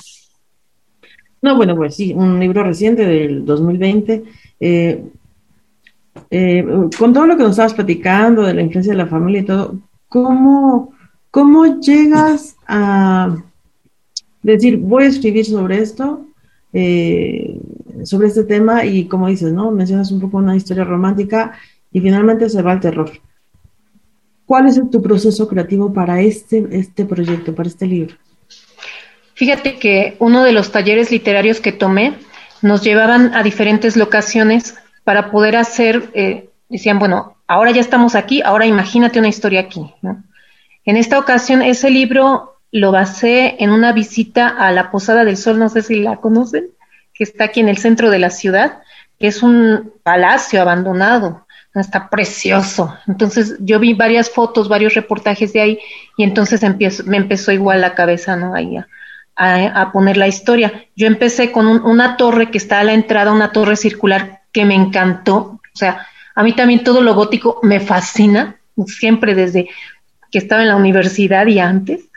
No, 1.40 1.56
bueno, 1.56 1.74
pues 1.74 1.96
sí, 1.96 2.12
un 2.14 2.38
libro 2.38 2.62
reciente 2.62 3.04
del 3.04 3.44
2020. 3.44 4.24
eh, 4.60 5.04
eh, 6.30 6.64
con 6.98 7.12
todo 7.12 7.26
lo 7.26 7.36
que 7.36 7.42
nos 7.42 7.52
estabas 7.52 7.74
platicando 7.74 8.42
de 8.42 8.54
la 8.54 8.62
influencia 8.62 8.92
de 8.92 8.98
la 8.98 9.06
familia 9.06 9.40
y 9.40 9.44
todo, 9.44 9.78
¿cómo, 10.08 10.92
cómo 11.30 11.80
llegas 11.80 12.56
a 12.66 13.36
decir, 14.42 14.78
voy 14.78 15.04
a 15.04 15.08
escribir 15.08 15.44
sobre 15.44 15.78
esto, 15.78 16.26
eh, 16.72 17.58
sobre 18.04 18.28
este 18.28 18.44
tema 18.44 18.84
y 18.84 19.06
como 19.06 19.28
dices, 19.28 19.52
¿no? 19.52 19.70
Mencionas 19.70 20.10
un 20.10 20.20
poco 20.20 20.38
una 20.38 20.56
historia 20.56 20.84
romántica 20.84 21.52
y 21.92 22.00
finalmente 22.00 22.48
se 22.48 22.62
va 22.62 22.72
al 22.72 22.80
terror. 22.80 23.10
¿Cuál 24.46 24.66
es 24.66 24.80
tu 24.90 25.00
proceso 25.00 25.48
creativo 25.48 25.92
para 25.92 26.20
este, 26.20 26.66
este 26.72 27.04
proyecto, 27.04 27.54
para 27.54 27.68
este 27.68 27.86
libro? 27.86 28.16
Fíjate 29.34 29.78
que 29.78 30.16
uno 30.18 30.44
de 30.44 30.52
los 30.52 30.72
talleres 30.72 31.10
literarios 31.10 31.60
que 31.60 31.72
tomé 31.72 32.14
nos 32.60 32.82
llevaban 32.82 33.34
a 33.34 33.42
diferentes 33.42 33.96
locaciones 33.96 34.74
para 35.04 35.30
poder 35.30 35.56
hacer, 35.56 36.10
eh, 36.14 36.50
decían, 36.68 36.98
bueno, 36.98 37.36
ahora 37.46 37.70
ya 37.70 37.80
estamos 37.80 38.14
aquí, 38.14 38.42
ahora 38.42 38.66
imagínate 38.66 39.18
una 39.18 39.28
historia 39.28 39.60
aquí. 39.60 39.92
En 40.84 40.96
esta 40.96 41.18
ocasión, 41.18 41.62
ese 41.62 41.90
libro 41.90 42.56
lo 42.70 42.90
basé 42.90 43.56
en 43.58 43.70
una 43.70 43.92
visita 43.92 44.48
a 44.48 44.72
la 44.72 44.90
Posada 44.90 45.24
del 45.24 45.36
Sol, 45.36 45.58
no 45.58 45.68
sé 45.68 45.82
si 45.82 46.00
la 46.00 46.16
conocen, 46.16 46.68
que 47.14 47.24
está 47.24 47.44
aquí 47.44 47.60
en 47.60 47.68
el 47.68 47.78
centro 47.78 48.10
de 48.10 48.18
la 48.18 48.30
ciudad, 48.30 48.80
que 49.18 49.26
es 49.26 49.42
un 49.42 49.92
palacio 50.02 50.60
abandonado, 50.60 51.46
está 51.74 52.08
precioso. 52.08 52.96
Entonces 53.06 53.56
yo 53.60 53.78
vi 53.78 53.94
varias 53.94 54.30
fotos, 54.30 54.68
varios 54.68 54.94
reportajes 54.94 55.52
de 55.52 55.60
ahí 55.60 55.78
y 56.16 56.24
entonces 56.24 56.62
me 57.06 57.16
empezó 57.16 57.52
igual 57.52 57.80
la 57.80 57.94
cabeza, 57.94 58.36
¿no? 58.36 58.54
A, 59.34 59.80
a, 59.80 59.92
poner 59.92 60.16
la 60.16 60.28
historia. 60.28 60.86
Yo 60.94 61.06
empecé 61.06 61.52
con 61.52 61.66
un, 61.66 61.82
una 61.82 62.16
torre 62.16 62.50
que 62.50 62.58
está 62.58 62.80
a 62.80 62.84
la 62.84 62.92
entrada, 62.92 63.32
una 63.32 63.52
torre 63.52 63.76
circular 63.76 64.41
que 64.52 64.64
me 64.64 64.74
encantó. 64.74 65.60
O 65.74 65.76
sea, 65.76 66.06
a 66.34 66.42
mí 66.42 66.52
también 66.52 66.84
todo 66.84 67.00
lo 67.02 67.14
gótico 67.14 67.60
me 67.62 67.80
fascina, 67.80 68.56
siempre 68.86 69.34
desde 69.34 69.68
que 70.30 70.38
estaba 70.38 70.62
en 70.62 70.68
la 70.68 70.76
universidad 70.76 71.46
y 71.46 71.58
antes. 71.58 72.08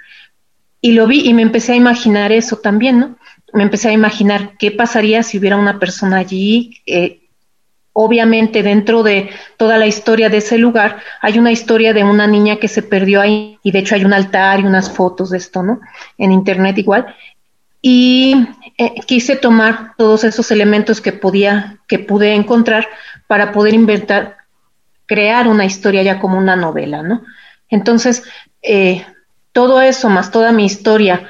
Y 0.82 0.94
lo 0.94 1.08
vi 1.08 1.28
y 1.28 1.34
me 1.34 1.42
empecé 1.42 1.74
a 1.74 1.78
imaginar 1.78 2.32
eso 2.32 2.58
también, 2.58 3.00
¿no? 3.00 3.16
Me 3.54 3.64
empecé 3.64 3.90
a 3.90 3.94
imaginar 3.94 4.58
qué 4.58 4.72
pasaría 4.72 5.24
si 5.24 5.38
hubiera 5.38 5.58
una 5.58 5.80
persona 5.80 6.18
allí. 6.18 6.82
Eh, 6.86 7.22
obviamente 7.98 8.62
dentro 8.62 9.04
de 9.04 9.30
toda 9.56 9.78
la 9.78 9.88
historia 9.88 10.30
de 10.30 10.38
ese 10.38 10.58
lugar 10.58 11.00
hay 11.22 11.40
una 11.40 11.54
historia 11.54 11.94
de 11.94 12.04
una 12.04 12.28
niña 12.28 12.58
que 12.58 12.68
se 12.68 12.84
perdió 12.84 13.22
ahí 13.22 13.58
y 13.64 13.72
de 13.72 13.80
hecho 13.80 13.96
hay 13.96 14.04
un 14.04 14.12
altar 14.12 14.60
y 14.60 14.64
unas 14.64 14.92
fotos 14.92 15.30
de 15.30 15.38
esto, 15.38 15.64
¿no? 15.64 15.80
En 16.18 16.34
internet 16.34 16.78
igual. 16.78 17.16
Y 17.88 18.48
eh, 18.80 18.96
quise 19.06 19.36
tomar 19.36 19.94
todos 19.96 20.24
esos 20.24 20.50
elementos 20.50 21.02
que 21.02 21.12
podía, 21.12 21.78
que 21.88 22.00
pude 22.00 22.34
encontrar 22.34 22.88
para 23.28 23.52
poder 23.52 23.76
inventar, 23.76 24.38
crear 25.06 25.48
una 25.48 25.66
historia 25.66 26.02
ya 26.02 26.18
como 26.18 26.40
una 26.40 26.56
novela, 26.56 27.04
¿no? 27.04 27.22
Entonces, 27.70 28.24
eh, 28.64 29.06
todo 29.52 29.82
eso, 29.82 30.10
más 30.10 30.32
toda 30.32 30.52
mi 30.52 30.66
historia 30.66 31.30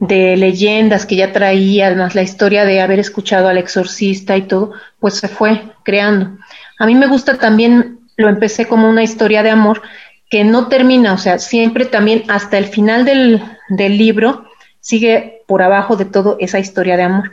de 0.00 0.36
leyendas 0.36 1.06
que 1.06 1.14
ya 1.14 1.32
traía, 1.32 1.94
más 1.94 2.16
la 2.16 2.22
historia 2.22 2.64
de 2.64 2.80
haber 2.80 2.98
escuchado 2.98 3.46
al 3.46 3.58
exorcista 3.58 4.36
y 4.36 4.42
todo, 4.42 4.72
pues 4.98 5.14
se 5.14 5.28
fue 5.28 5.62
creando. 5.84 6.38
A 6.80 6.86
mí 6.86 6.96
me 6.96 7.06
gusta 7.06 7.38
también, 7.38 8.00
lo 8.16 8.28
empecé 8.28 8.66
como 8.66 8.90
una 8.90 9.04
historia 9.04 9.44
de 9.44 9.50
amor 9.50 9.80
que 10.28 10.42
no 10.42 10.66
termina, 10.66 11.12
o 11.12 11.18
sea, 11.18 11.38
siempre 11.38 11.84
también 11.84 12.24
hasta 12.26 12.58
el 12.58 12.64
final 12.64 13.04
del, 13.04 13.44
del 13.68 13.96
libro 13.96 14.48
sigue 14.84 15.42
por 15.46 15.62
abajo 15.62 15.96
de 15.96 16.04
todo 16.04 16.36
esa 16.40 16.58
historia 16.58 16.98
de 16.98 17.04
amor. 17.04 17.32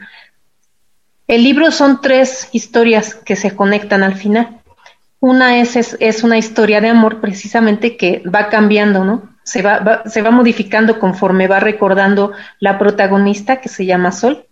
El 1.28 1.44
libro 1.44 1.70
son 1.72 2.00
tres 2.00 2.48
historias 2.54 3.14
que 3.14 3.36
se 3.36 3.54
conectan 3.58 4.04
al 4.04 4.16
final. 4.16 4.62
Una 5.20 5.60
es, 5.60 5.76
es, 5.76 5.98
es 6.00 6.24
una 6.24 6.38
historia 6.38 6.80
de 6.80 6.88
amor 6.88 7.20
precisamente 7.20 7.98
que 7.98 8.24
va 8.24 8.48
cambiando, 8.48 9.04
¿no? 9.04 9.36
Se 9.44 9.62
va, 9.62 10.04
se 10.06 10.22
va 10.22 10.32
modificando 10.32 10.98
conforme 10.98 11.50
va 11.50 11.60
recordando 11.60 12.32
la 12.60 12.80
protagonista 12.80 13.60
que 13.60 13.68
se 13.68 13.86
llama 13.86 14.14
Sol. 14.14 14.46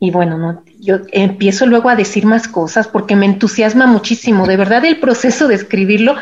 Y 0.00 0.10
bueno, 0.10 0.38
no, 0.38 0.64
yo 0.80 1.02
empiezo 1.12 1.66
luego 1.66 1.90
a 1.90 1.96
decir 1.96 2.26
más 2.26 2.48
cosas 2.48 2.88
porque 2.88 3.14
me 3.14 3.26
entusiasma 3.26 3.86
muchísimo. 3.86 4.48
De 4.48 4.56
verdad, 4.56 4.84
el 4.84 4.98
proceso 4.98 5.46
de 5.46 5.54
escribirlo 5.54 6.16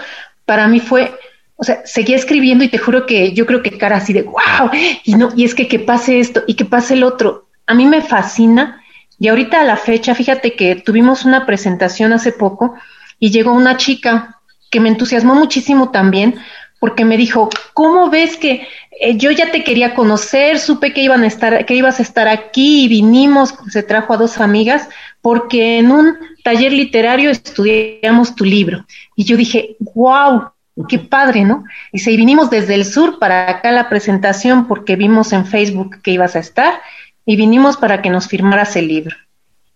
para 0.44 0.68
mí 0.68 0.80
fue, 0.80 1.14
o 1.60 1.64
sea, 1.64 1.82
seguía 1.84 2.16
escribiendo 2.16 2.64
y 2.64 2.68
te 2.68 2.78
juro 2.78 3.04
que 3.04 3.32
yo 3.32 3.44
creo 3.44 3.62
que 3.62 3.76
cara 3.76 3.96
así 3.98 4.14
de 4.14 4.22
wow, 4.22 4.70
y 5.04 5.14
no, 5.14 5.28
y 5.36 5.44
es 5.44 5.54
que 5.54 5.68
que 5.68 5.78
pase 5.78 6.18
esto 6.18 6.42
y 6.46 6.54
que 6.54 6.64
pase 6.64 6.94
el 6.94 7.04
otro. 7.04 7.48
A 7.66 7.74
mí 7.74 7.86
me 7.86 8.00
fascina. 8.00 8.82
Y 9.18 9.28
ahorita 9.28 9.60
a 9.60 9.64
la 9.64 9.76
fecha, 9.76 10.14
fíjate 10.14 10.54
que 10.54 10.76
tuvimos 10.76 11.26
una 11.26 11.44
presentación 11.44 12.14
hace 12.14 12.32
poco 12.32 12.74
y 13.18 13.30
llegó 13.30 13.52
una 13.52 13.76
chica 13.76 14.40
que 14.70 14.80
me 14.80 14.88
entusiasmó 14.88 15.34
muchísimo 15.34 15.90
también 15.90 16.40
porque 16.78 17.04
me 17.04 17.18
dijo, 17.18 17.50
¿cómo 17.74 18.08
ves 18.08 18.38
que 18.38 18.66
eh, 18.98 19.18
yo 19.18 19.30
ya 19.30 19.50
te 19.50 19.62
quería 19.62 19.94
conocer, 19.94 20.58
supe 20.58 20.94
que 20.94 21.02
iban 21.02 21.22
a 21.24 21.26
estar, 21.26 21.66
que 21.66 21.74
ibas 21.74 21.98
a 21.98 22.02
estar 22.02 22.26
aquí 22.26 22.84
y 22.84 22.88
vinimos, 22.88 23.54
se 23.68 23.82
trajo 23.82 24.14
a 24.14 24.16
dos 24.16 24.38
amigas, 24.38 24.88
porque 25.20 25.78
en 25.78 25.92
un 25.92 26.16
taller 26.42 26.72
literario 26.72 27.30
estudiamos 27.30 28.34
tu 28.34 28.46
libro. 28.46 28.86
Y 29.14 29.24
yo 29.24 29.36
dije, 29.36 29.76
wow, 29.94 30.52
qué 30.88 30.98
padre, 30.98 31.44
¿no? 31.44 31.64
Y 31.92 32.00
se 32.00 32.10
vinimos 32.16 32.50
desde 32.50 32.74
el 32.74 32.84
sur 32.84 33.18
para 33.18 33.50
acá 33.50 33.72
la 33.72 33.88
presentación 33.88 34.66
porque 34.66 34.96
vimos 34.96 35.32
en 35.32 35.46
Facebook 35.46 36.00
que 36.02 36.12
ibas 36.12 36.36
a 36.36 36.40
estar 36.40 36.80
y 37.26 37.36
vinimos 37.36 37.76
para 37.76 38.02
que 38.02 38.10
nos 38.10 38.26
firmaras 38.26 38.76
el 38.76 38.88
libro. 38.88 39.16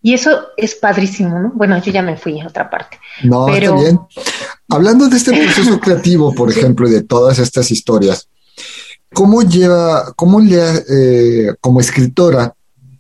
Y 0.02 0.12
eso 0.12 0.48
es 0.57 0.74
padrísimo, 0.74 1.38
¿no? 1.38 1.52
Bueno, 1.54 1.80
yo 1.83 1.90
ya 1.90 2.02
me 2.02 2.16
fui 2.16 2.38
a 2.38 2.46
otra 2.46 2.68
parte. 2.68 2.98
No, 3.22 3.46
pero... 3.46 3.74
está 3.76 3.85
bien. 3.85 4.00
Hablando 4.68 5.09
de 5.09 5.16
este 5.16 5.33
proceso 5.33 5.80
creativo, 5.80 6.35
por 6.35 6.50
ejemplo, 6.50 6.87
y 6.87 6.92
de 6.92 7.02
todas 7.02 7.38
estas 7.38 7.70
historias, 7.70 8.28
¿cómo 9.14 9.42
lleva, 9.42 10.12
cómo 10.14 10.40
le, 10.40 10.61
eh, 10.90 11.54
como 11.61 11.80
escritora, 11.80 12.54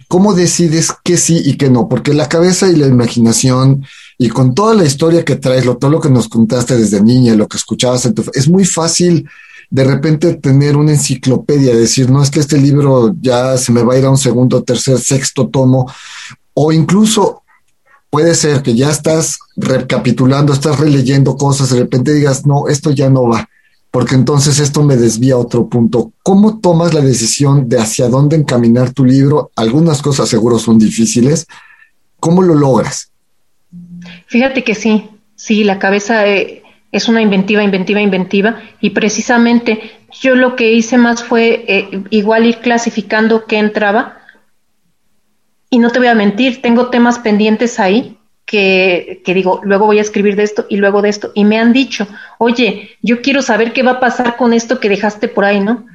cómo 0.08 0.32
decides 0.32 0.94
qué 1.04 1.18
sí 1.18 1.42
y 1.44 1.58
qué 1.58 1.68
no? 1.68 1.88
Porque 1.88 2.14
la 2.14 2.28
cabeza 2.28 2.68
y 2.68 2.76
la 2.76 2.86
imaginación 2.86 3.84
y 4.24 4.30
con 4.30 4.54
toda 4.54 4.74
la 4.74 4.86
historia 4.86 5.22
que 5.22 5.36
traes, 5.36 5.66
lo, 5.66 5.76
todo 5.76 5.90
lo 5.90 6.00
que 6.00 6.08
nos 6.08 6.30
contaste 6.30 6.78
desde 6.78 7.02
niña, 7.02 7.34
lo 7.34 7.46
que 7.46 7.58
escuchabas 7.58 8.06
en 8.06 8.14
tu, 8.14 8.24
es 8.32 8.48
muy 8.48 8.64
fácil 8.64 9.28
de 9.68 9.84
repente 9.84 10.32
tener 10.36 10.78
una 10.78 10.92
enciclopedia, 10.92 11.76
decir, 11.76 12.08
no 12.08 12.22
es 12.22 12.30
que 12.30 12.40
este 12.40 12.56
libro 12.56 13.14
ya 13.20 13.58
se 13.58 13.70
me 13.70 13.82
va 13.82 13.92
a 13.92 13.98
ir 13.98 14.06
a 14.06 14.10
un 14.10 14.16
segundo, 14.16 14.62
tercer, 14.62 14.98
sexto 14.98 15.48
tomo, 15.48 15.92
o 16.54 16.72
incluso 16.72 17.42
puede 18.08 18.34
ser 18.34 18.62
que 18.62 18.74
ya 18.74 18.88
estás 18.88 19.36
recapitulando, 19.56 20.54
estás 20.54 20.80
releyendo 20.80 21.36
cosas, 21.36 21.68
de 21.68 21.80
repente 21.80 22.14
digas, 22.14 22.46
no, 22.46 22.68
esto 22.68 22.92
ya 22.92 23.10
no 23.10 23.28
va. 23.28 23.46
porque 23.90 24.14
entonces 24.14 24.58
esto 24.58 24.82
me 24.82 24.96
desvía 24.96 25.34
a 25.34 25.38
otro 25.38 25.68
punto. 25.68 26.12
¿Cómo 26.22 26.60
tomas 26.60 26.94
la 26.94 27.02
decisión 27.02 27.68
de 27.68 27.78
hacia 27.78 28.08
dónde 28.08 28.36
encaminar 28.36 28.90
tu 28.94 29.04
libro? 29.04 29.50
Algunas 29.54 30.00
cosas 30.00 30.30
seguro 30.30 30.58
son 30.58 30.78
difíciles. 30.78 31.46
¿Cómo 32.18 32.40
lo 32.40 32.54
logras? 32.54 33.10
Fíjate 34.34 34.64
que 34.64 34.74
sí, 34.74 35.10
sí, 35.36 35.62
la 35.62 35.78
cabeza 35.78 36.26
eh, 36.26 36.64
es 36.90 37.06
una 37.06 37.22
inventiva, 37.22 37.62
inventiva, 37.62 38.00
inventiva, 38.00 38.60
y 38.80 38.90
precisamente 38.90 39.92
yo 40.10 40.34
lo 40.34 40.56
que 40.56 40.72
hice 40.72 40.98
más 40.98 41.22
fue 41.22 41.64
eh, 41.68 42.02
igual 42.10 42.44
ir 42.44 42.58
clasificando 42.58 43.44
qué 43.44 43.58
entraba, 43.58 44.18
y 45.70 45.78
no 45.78 45.90
te 45.90 46.00
voy 46.00 46.08
a 46.08 46.16
mentir, 46.16 46.60
tengo 46.62 46.90
temas 46.90 47.20
pendientes 47.20 47.78
ahí 47.78 48.18
que, 48.44 49.22
digo, 49.24 49.60
luego 49.62 49.86
voy 49.86 50.00
a 50.00 50.02
escribir 50.02 50.34
de 50.34 50.42
esto 50.42 50.66
y 50.68 50.78
luego 50.78 51.00
de 51.00 51.10
esto, 51.10 51.30
y 51.36 51.44
me 51.44 51.60
han 51.60 51.72
dicho, 51.72 52.08
oye, 52.38 52.90
yo 53.02 53.22
quiero 53.22 53.40
saber 53.40 53.72
qué 53.72 53.84
va 53.84 53.92
a 53.92 54.00
pasar 54.00 54.36
con 54.36 54.52
esto 54.52 54.80
que 54.80 54.88
dejaste 54.88 55.28
por 55.28 55.44
ahí, 55.44 55.60
¿no? 55.60 55.86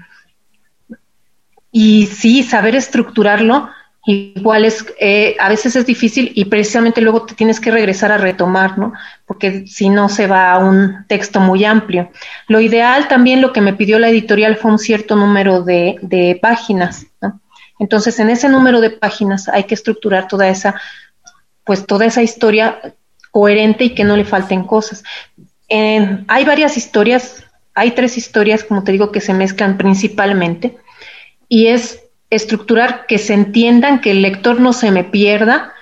Y 1.73 2.05
sí, 2.05 2.43
saber 2.43 2.77
estructurarlo, 2.77 3.69
igual 4.11 4.65
es, 4.65 4.85
eh, 4.99 5.35
a 5.39 5.49
veces 5.49 5.75
es 5.75 5.85
difícil 5.85 6.31
y 6.33 6.45
precisamente 6.45 7.01
luego 7.01 7.25
te 7.25 7.35
tienes 7.35 7.59
que 7.59 7.69
regresar 7.69 8.11
a 8.11 8.17
retomar, 8.17 8.77
¿no? 8.77 8.93
Porque 9.25 9.67
si 9.67 9.89
no 9.89 10.09
se 10.09 10.25
va 10.25 10.51
a 10.51 10.57
un 10.57 11.05
texto 11.07 11.39
muy 11.39 11.63
amplio. 11.63 12.09
Lo 12.47 12.59
ideal 12.59 13.07
también, 13.07 13.41
lo 13.41 13.53
que 13.53 13.61
me 13.61 13.73
pidió 13.73 13.99
la 13.99 14.09
editorial 14.09 14.57
fue 14.57 14.71
un 14.71 14.79
cierto 14.79 15.15
número 15.15 15.61
de, 15.61 15.97
de 16.01 16.39
páginas, 16.41 17.05
¿no? 17.21 17.39
Entonces, 17.77 18.19
en 18.19 18.29
ese 18.29 18.49
número 18.49 18.81
de 18.81 18.89
páginas 18.89 19.47
hay 19.47 19.65
que 19.65 19.75
estructurar 19.75 20.27
toda 20.27 20.49
esa 20.49 20.75
pues 21.63 21.85
toda 21.85 22.07
esa 22.07 22.23
historia 22.23 22.79
coherente 23.29 23.83
y 23.83 23.89
que 23.93 24.03
no 24.03 24.17
le 24.17 24.25
falten 24.25 24.63
cosas. 24.63 25.03
hay 25.69 26.45
varias 26.45 26.77
historias, 26.77 27.43
hay 27.75 27.91
tres 27.91 28.17
historias, 28.17 28.63
como 28.63 28.83
te 28.83 28.91
digo, 28.91 29.11
que 29.11 29.21
se 29.21 29.35
mezclan 29.35 29.77
principalmente, 29.77 30.77
y 31.47 31.67
es 31.67 32.08
estructurar 32.29 33.05
que 33.07 33.17
se 33.17 33.33
entiendan, 33.33 34.01
que 34.01 34.11
el 34.11 34.21
lector 34.21 34.59
no 34.59 34.73
se 34.73 34.91
me 34.91 35.03
pierda, 35.03 35.73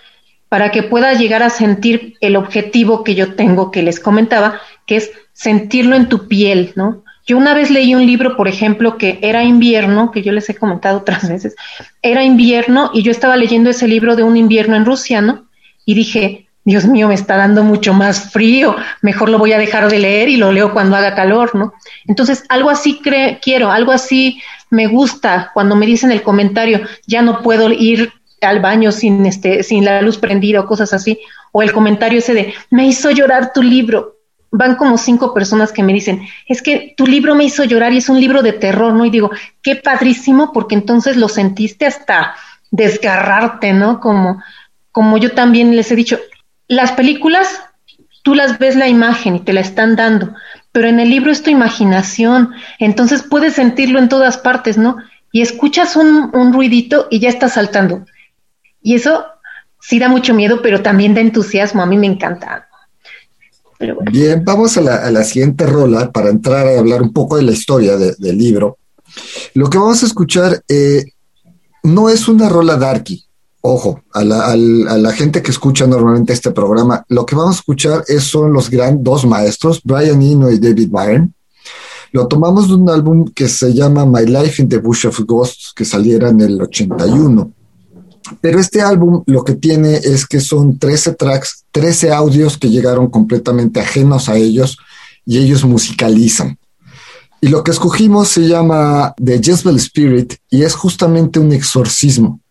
para 0.49 0.71
que 0.71 0.83
pueda 0.83 1.13
llegar 1.13 1.43
a 1.43 1.49
sentir 1.49 2.15
el 2.21 2.35
objetivo 2.35 3.03
que 3.03 3.15
yo 3.15 3.35
tengo, 3.35 3.69
que 3.71 3.83
les 3.83 3.99
comentaba, 3.99 4.61
que 4.85 4.97
es 4.97 5.11
sentirlo 5.33 5.95
en 5.95 6.07
tu 6.07 6.27
piel, 6.27 6.71
¿no? 6.75 7.03
Yo 7.25 7.37
una 7.37 7.53
vez 7.53 7.69
leí 7.69 7.93
un 7.93 8.05
libro, 8.05 8.37
por 8.37 8.47
ejemplo, 8.47 8.97
que 8.97 9.19
era 9.21 9.43
invierno, 9.43 10.11
que 10.11 10.21
yo 10.21 10.31
les 10.31 10.49
he 10.49 10.55
comentado 10.55 10.99
otras 10.99 11.27
veces, 11.27 11.55
era 12.01 12.23
invierno 12.23 12.91
y 12.93 13.03
yo 13.03 13.11
estaba 13.11 13.35
leyendo 13.35 13.69
ese 13.69 13.87
libro 13.87 14.15
de 14.15 14.23
un 14.23 14.37
invierno 14.37 14.77
en 14.77 14.85
Rusia, 14.85 15.19
¿no? 15.21 15.47
y 15.87 15.93
dije, 15.93 16.46
Dios 16.67 16.85
mío, 16.85 17.07
me 17.07 17.13
está 17.13 17.37
dando 17.37 17.63
mucho 17.63 17.93
más 17.93 18.29
frío, 18.33 18.75
mejor 19.01 19.29
lo 19.29 19.39
voy 19.39 19.53
a 19.53 19.57
dejar 19.57 19.89
de 19.89 19.99
leer 19.99 20.27
y 20.27 20.35
lo 20.35 20.51
leo 20.51 20.73
cuando 20.73 20.97
haga 20.97 21.15
calor, 21.15 21.55
¿no? 21.55 21.73
Entonces, 22.07 22.43
algo 22.49 22.69
así 22.69 22.99
quiero, 23.41 23.71
algo 23.71 23.93
así 23.93 24.41
me 24.69 24.87
gusta 24.87 25.51
cuando 25.53 25.77
me 25.77 25.85
dicen 25.85 26.11
el 26.11 26.23
comentario, 26.23 26.81
ya 27.05 27.21
no 27.21 27.41
puedo 27.41 27.71
ir 27.71 28.11
al 28.41 28.59
baño 28.59 28.91
sin, 28.91 29.25
este, 29.25 29.63
sin 29.63 29.85
la 29.85 30.01
luz 30.01 30.17
prendida 30.17 30.59
o 30.59 30.65
cosas 30.65 30.91
así, 30.91 31.21
o 31.53 31.61
el 31.61 31.71
comentario 31.71 32.19
ese 32.19 32.33
de, 32.33 32.53
me 32.69 32.85
hizo 32.85 33.11
llorar 33.11 33.53
tu 33.53 33.63
libro. 33.63 34.17
Van 34.51 34.75
como 34.75 34.97
cinco 34.97 35.33
personas 35.33 35.71
que 35.71 35.83
me 35.83 35.93
dicen, 35.93 36.27
es 36.47 36.61
que 36.61 36.93
tu 36.97 37.07
libro 37.07 37.33
me 37.33 37.45
hizo 37.45 37.63
llorar 37.63 37.93
y 37.93 37.99
es 37.99 38.09
un 38.09 38.19
libro 38.19 38.41
de 38.41 38.51
terror, 38.51 38.91
¿no? 38.91 39.05
Y 39.05 39.09
digo, 39.09 39.31
qué 39.61 39.77
padrísimo, 39.77 40.51
porque 40.51 40.75
entonces 40.75 41.15
lo 41.15 41.29
sentiste 41.29 41.85
hasta 41.85 42.35
desgarrarte, 42.71 43.71
¿no? 43.71 44.01
Como, 44.01 44.43
como 44.91 45.17
yo 45.17 45.31
también 45.31 45.73
les 45.73 45.89
he 45.93 45.95
dicho, 45.95 46.19
las 46.67 46.91
películas, 46.91 47.47
tú 48.23 48.35
las 48.35 48.59
ves 48.59 48.75
la 48.75 48.87
imagen 48.87 49.37
y 49.37 49.39
te 49.39 49.53
la 49.53 49.61
están 49.61 49.95
dando, 49.95 50.33
pero 50.71 50.87
en 50.87 50.99
el 50.99 51.09
libro 51.09 51.31
es 51.31 51.43
tu 51.43 51.49
imaginación, 51.49 52.51
entonces 52.79 53.23
puedes 53.23 53.53
sentirlo 53.53 53.99
en 53.99 54.09
todas 54.09 54.37
partes, 54.37 54.77
¿no? 54.77 54.97
Y 55.31 55.41
escuchas 55.41 55.95
un, 55.95 56.53
ruidito 56.53 57.07
y 57.09 57.19
ya 57.19 57.29
estás 57.29 57.53
saltando. 57.53 58.05
Y 58.81 58.95
eso 58.95 59.25
sí 59.79 59.99
da 59.99 60.09
mucho 60.09 60.33
miedo, 60.33 60.61
pero 60.61 60.81
también 60.81 61.13
da 61.13 61.21
entusiasmo, 61.21 61.81
a 61.81 61.85
mí 61.85 61.97
me 61.97 62.07
encanta. 62.07 62.67
Bien, 64.11 64.43
vamos 64.43 64.77
a 64.77 64.81
la, 64.81 65.23
siguiente 65.23 65.65
rola 65.65 66.11
para 66.11 66.29
entrar 66.29 66.67
a 66.67 66.79
hablar 66.79 67.01
un 67.01 67.13
poco 67.13 67.37
de 67.37 67.43
la 67.43 67.51
historia 67.51 67.95
del 67.97 68.37
libro. 68.37 68.77
Lo 69.53 69.69
que 69.69 69.77
vamos 69.77 70.03
a 70.03 70.05
escuchar 70.05 70.63
eh, 70.67 71.05
no 71.83 72.09
es 72.09 72.27
una 72.27 72.49
rola 72.49 72.75
darky, 72.75 73.26
ojo, 73.67 74.01
a 74.13 74.23
la, 74.23 75.11
gente 75.11 75.41
que 75.41 75.51
escucha 75.51 75.85
normalmente 75.87 76.33
este 76.33 76.51
programa, 76.51 77.03
lo 77.09 77.25
que 77.25 77.35
vamos 77.35 77.57
a 77.57 77.59
escuchar 77.59 78.03
es, 78.07 78.23
son 78.23 78.53
los 78.53 78.69
gran, 78.69 79.03
dos 79.03 79.25
maestros, 79.25 79.81
Brian 79.83 80.21
Eno 80.21 80.49
y 80.49 80.59
David 80.59 80.89
Byrne. 80.89 81.29
Lo 82.11 82.27
tomamos 82.27 82.69
de 82.69 82.75
un 82.75 82.89
álbum 82.89 83.25
que 83.35 83.47
se 83.47 83.73
llama 83.73 84.05
My 84.05 84.25
Life 84.25 84.61
in 84.61 84.69
the 84.69 84.77
Bush 84.77 85.05
of 85.05 85.19
Ghosts, 85.21 85.73
que 85.75 85.85
saliera 85.85 86.29
en 86.29 86.41
el 86.41 86.61
81. 86.61 87.51
Pero 88.41 88.59
este 88.59 88.81
álbum 88.81 89.23
lo 89.25 89.43
que 89.43 89.55
tiene 89.55 89.95
es 89.95 90.25
que 90.25 90.39
son 90.39 90.79
13 90.79 91.13
tracks, 91.13 91.65
13 91.71 92.11
audios 92.11 92.57
que 92.57 92.69
llegaron 92.69 93.07
completamente 93.07 93.79
ajenos 93.79 94.29
a 94.29 94.37
ellos 94.37 94.77
y 95.25 95.37
ellos 95.37 95.63
musicalizan. 95.65 96.57
Y 97.41 97.49
lo 97.49 97.63
que 97.63 97.71
escogimos 97.71 98.29
se 98.29 98.47
llama 98.47 99.13
The 99.23 99.39
Jezebel 99.43 99.75
Spirit 99.77 100.35
y 100.49 100.63
es 100.63 100.73
justamente 100.73 101.39
un 101.39 101.51
exorcismo 101.51 102.41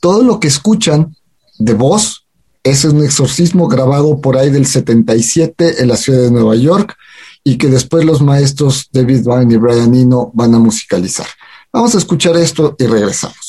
todo 0.00 0.22
lo 0.22 0.40
que 0.40 0.48
escuchan 0.48 1.16
de 1.58 1.74
voz 1.74 2.26
es 2.62 2.84
un 2.84 3.04
exorcismo 3.04 3.68
grabado 3.68 4.20
por 4.20 4.36
ahí 4.36 4.50
del 4.50 4.66
77 4.66 5.82
en 5.82 5.88
la 5.88 5.96
ciudad 5.96 6.22
de 6.22 6.30
Nueva 6.30 6.56
York 6.56 6.96
y 7.44 7.58
que 7.58 7.68
después 7.68 8.04
los 8.04 8.22
maestros 8.22 8.88
David 8.92 9.24
Vine 9.24 9.54
y 9.54 9.56
Brian 9.56 9.94
Eno 9.94 10.32
van 10.34 10.54
a 10.54 10.58
musicalizar. 10.58 11.26
Vamos 11.72 11.94
a 11.94 11.98
escuchar 11.98 12.36
esto 12.36 12.74
y 12.78 12.86
regresamos. 12.86 13.45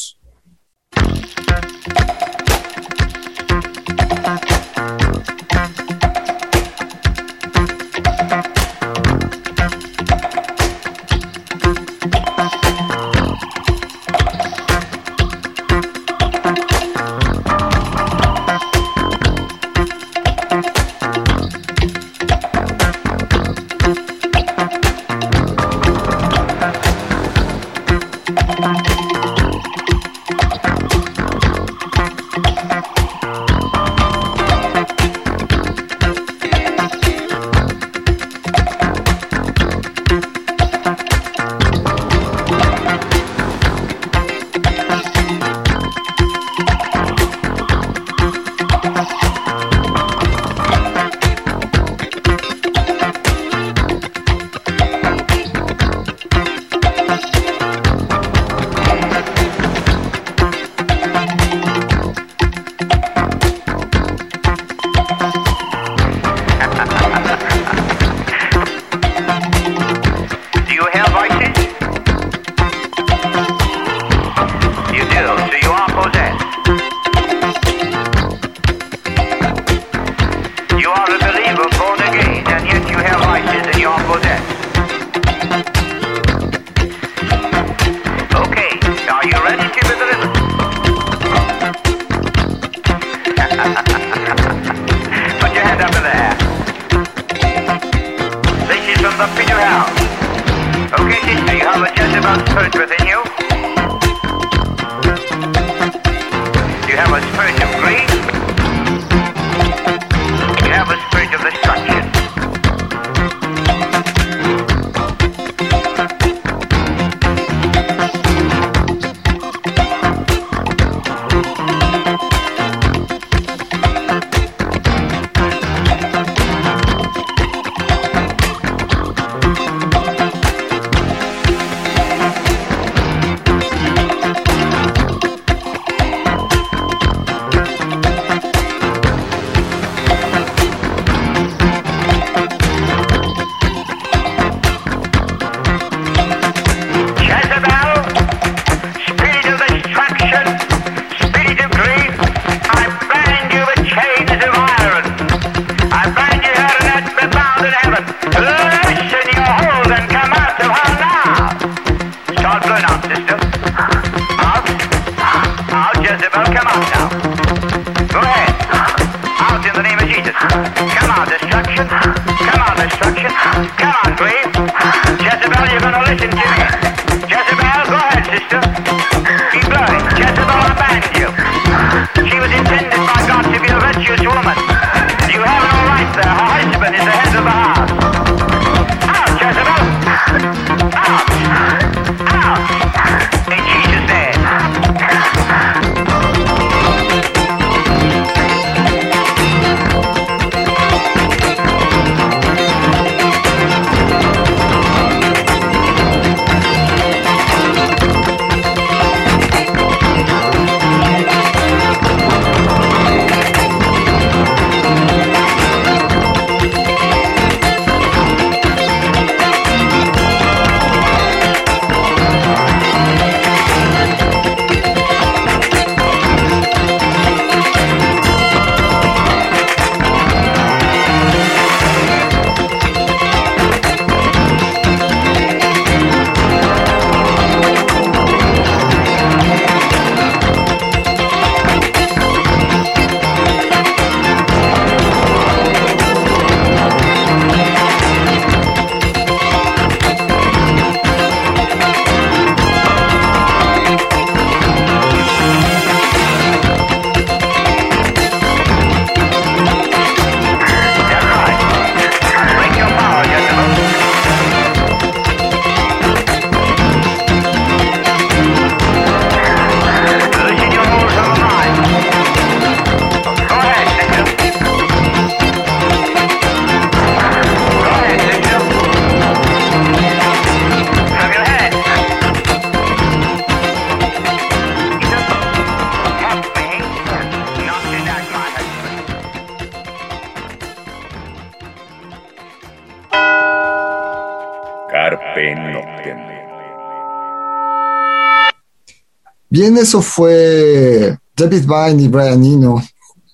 Bien, 299.69 299.79
eso 299.83 300.01
fue 300.01 301.17
David 301.35 301.63
Vine 301.67 302.03
y 302.03 302.07
Brian 302.07 302.41
Eno, 302.45 302.81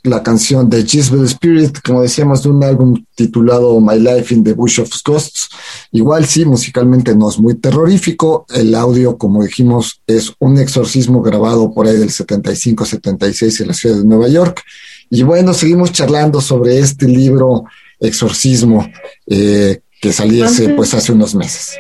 la 0.02 0.24
canción 0.24 0.68
de 0.68 0.84
Jezebel 0.84 1.26
Spirit, 1.26 1.78
como 1.86 2.02
decíamos, 2.02 2.42
de 2.42 2.50
un 2.50 2.64
álbum 2.64 3.06
titulado 3.14 3.80
My 3.80 4.00
Life 4.00 4.34
in 4.34 4.44
the 4.44 4.54
Bush 4.54 4.80
of 4.80 4.90
Ghosts. 5.06 5.50
Igual 5.92 6.26
sí, 6.26 6.44
musicalmente 6.44 7.16
no 7.16 7.30
es 7.30 7.38
muy 7.38 7.54
terrorífico. 7.54 8.48
El 8.52 8.74
audio, 8.74 9.16
como 9.16 9.44
dijimos, 9.44 10.02
es 10.08 10.34
un 10.40 10.58
exorcismo 10.58 11.22
grabado 11.22 11.72
por 11.72 11.86
ahí 11.86 11.98
del 11.98 12.10
75-76 12.10 13.62
en 13.62 13.68
la 13.68 13.74
ciudad 13.76 13.98
de 13.98 14.06
Nueva 14.06 14.28
York. 14.28 14.64
Y 15.12 15.22
bueno, 15.22 15.54
seguimos 15.54 15.92
charlando 15.92 16.42
sobre 16.42 16.80
este 16.80 17.08
libro, 17.08 17.66
Exorcismo, 18.00 18.90
eh, 19.28 19.82
que 20.02 20.12
saliese 20.12 20.64
Antes- 20.64 20.76
pues 20.78 20.94
hace 20.96 21.12
unos 21.12 21.36
meses. 21.36 21.78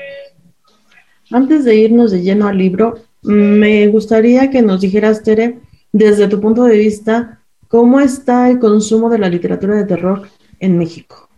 Antes 1.31 1.65
de 1.65 1.75
irnos 1.75 2.11
de 2.11 2.21
lleno 2.21 2.47
al 2.47 2.59
libro, 2.59 2.99
me 3.23 3.87
gustaría 3.87 4.49
que 4.49 4.61
nos 4.61 4.81
dijeras, 4.81 5.23
Tere, 5.23 5.59
desde 5.91 6.27
tu 6.27 6.39
punto 6.39 6.63
de 6.63 6.77
vista, 6.77 7.39
¿cómo 7.67 7.99
está 7.99 8.49
el 8.49 8.59
consumo 8.59 9.09
de 9.09 9.19
la 9.19 9.29
literatura 9.29 9.75
de 9.75 9.85
terror 9.85 10.27
en 10.59 10.77
México? 10.77 11.29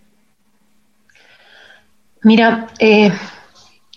Mira, 2.24 2.68
eh, 2.80 3.12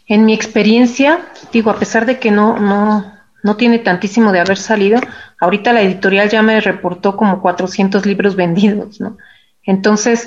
en 0.07 0.25
mi 0.25 0.35
experiencia, 0.35 1.29
digo, 1.53 1.71
a 1.71 1.79
pesar 1.79 2.05
de 2.07 2.19
que 2.19 2.31
no, 2.31 2.59
no, 2.59 3.13
no 3.43 3.57
tiene 3.57 3.79
tantísimo 3.79 4.33
de 4.33 4.41
haber 4.41 4.59
salido, 4.59 5.01
ahorita 5.41 5.73
la 5.73 5.83
editorial 5.83 6.29
ya 6.29 6.43
me 6.43 6.61
reportó 6.61 7.17
como 7.17 7.41
400 7.41 8.05
libros 8.05 8.37
vendidos, 8.37 9.01
¿no? 9.01 9.17
Entonces, 9.63 10.27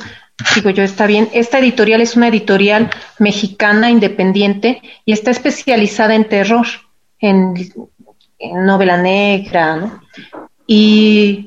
digo 0.55 0.69
yo, 0.69 0.83
está 0.83 1.07
bien. 1.07 1.29
Esta 1.33 1.59
editorial 1.59 2.01
es 2.01 2.15
una 2.15 2.27
editorial 2.27 2.89
mexicana 3.19 3.89
independiente 3.89 4.81
y 5.05 5.13
está 5.13 5.31
especializada 5.31 6.15
en 6.15 6.29
terror, 6.29 6.67
en, 7.21 7.53
novela 8.53 8.97
negra, 8.97 9.75
¿no? 9.77 10.01
Y 10.67 11.45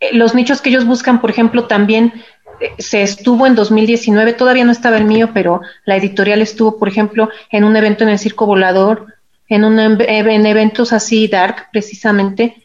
eh, 0.00 0.10
los 0.12 0.34
nichos 0.34 0.60
que 0.60 0.70
ellos 0.70 0.86
buscan, 0.86 1.20
por 1.20 1.30
ejemplo, 1.30 1.66
también 1.66 2.12
eh, 2.60 2.70
se 2.78 3.02
estuvo 3.02 3.46
en 3.46 3.54
2019, 3.54 4.32
todavía 4.32 4.64
no 4.64 4.72
estaba 4.72 4.96
el 4.98 5.04
mío, 5.04 5.30
pero 5.32 5.60
la 5.84 5.96
editorial 5.96 6.42
estuvo, 6.42 6.78
por 6.78 6.88
ejemplo, 6.88 7.28
en 7.50 7.64
un 7.64 7.76
evento 7.76 8.04
en 8.04 8.10
el 8.10 8.18
Circo 8.18 8.46
Volador, 8.46 9.14
en, 9.48 9.64
un, 9.64 9.78
em- 9.78 9.98
en 10.00 10.46
eventos 10.46 10.92
así 10.92 11.28
dark, 11.28 11.68
precisamente, 11.72 12.62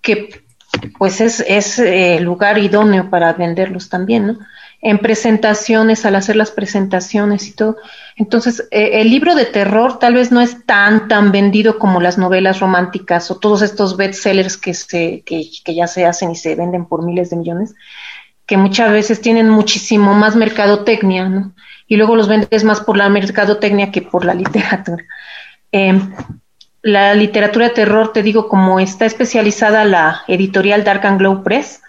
que 0.00 0.28
pues 0.98 1.20
es, 1.20 1.40
es 1.46 1.78
eh, 1.78 2.18
lugar 2.20 2.58
idóneo 2.58 3.08
para 3.10 3.32
venderlos 3.32 3.88
también, 3.88 4.26
¿no? 4.26 4.38
En 4.84 4.98
presentaciones, 4.98 6.04
al 6.04 6.14
hacer 6.14 6.36
las 6.36 6.50
presentaciones 6.50 7.48
y 7.48 7.52
todo. 7.52 7.78
Entonces, 8.16 8.68
eh, 8.70 9.00
el 9.00 9.10
libro 9.10 9.34
de 9.34 9.46
terror 9.46 9.98
tal 9.98 10.14
vez 10.14 10.30
no 10.30 10.40
es 10.40 10.64
tan, 10.66 11.08
tan 11.08 11.32
vendido 11.32 11.78
como 11.78 12.00
las 12.00 12.18
novelas 12.18 12.60
románticas 12.60 13.30
o 13.30 13.38
todos 13.38 13.62
estos 13.62 13.96
bestsellers 13.96 14.56
que, 14.56 14.74
se, 14.74 15.22
que, 15.22 15.48
que 15.64 15.74
ya 15.74 15.86
se 15.86 16.04
hacen 16.04 16.30
y 16.30 16.36
se 16.36 16.54
venden 16.54 16.84
por 16.84 17.04
miles 17.04 17.30
de 17.30 17.36
millones, 17.36 17.74
que 18.46 18.58
muchas 18.58 18.92
veces 18.92 19.20
tienen 19.20 19.48
muchísimo 19.48 20.14
más 20.14 20.36
mercadotecnia, 20.36 21.28
¿no? 21.28 21.54
Y 21.88 21.96
luego 21.96 22.14
los 22.14 22.28
vendes 22.28 22.62
más 22.62 22.80
por 22.80 22.96
la 22.96 23.08
mercadotecnia 23.08 23.90
que 23.90 24.02
por 24.02 24.24
la 24.24 24.34
literatura. 24.42 25.02
Eh, 25.72 25.98
la 26.84 27.14
literatura 27.14 27.68
de 27.68 27.74
terror, 27.74 28.12
te 28.12 28.22
digo, 28.22 28.46
como 28.46 28.78
está 28.78 29.06
especializada 29.06 29.86
la 29.86 30.22
editorial 30.28 30.84
Dark 30.84 31.06
and 31.06 31.18
Glow 31.18 31.42
Press, 31.42 31.80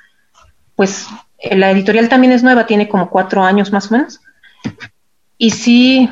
pues 0.76 1.08
la 1.52 1.72
editorial 1.72 2.10
también 2.10 2.34
es 2.34 2.44
nueva, 2.44 2.66
tiene 2.68 2.88
como 2.88 3.10
cuatro 3.10 3.44
años 3.44 3.72
más 3.72 3.92
o 3.92 3.96
menos. 3.96 4.20
Y 5.38 5.52
sí 5.52 6.10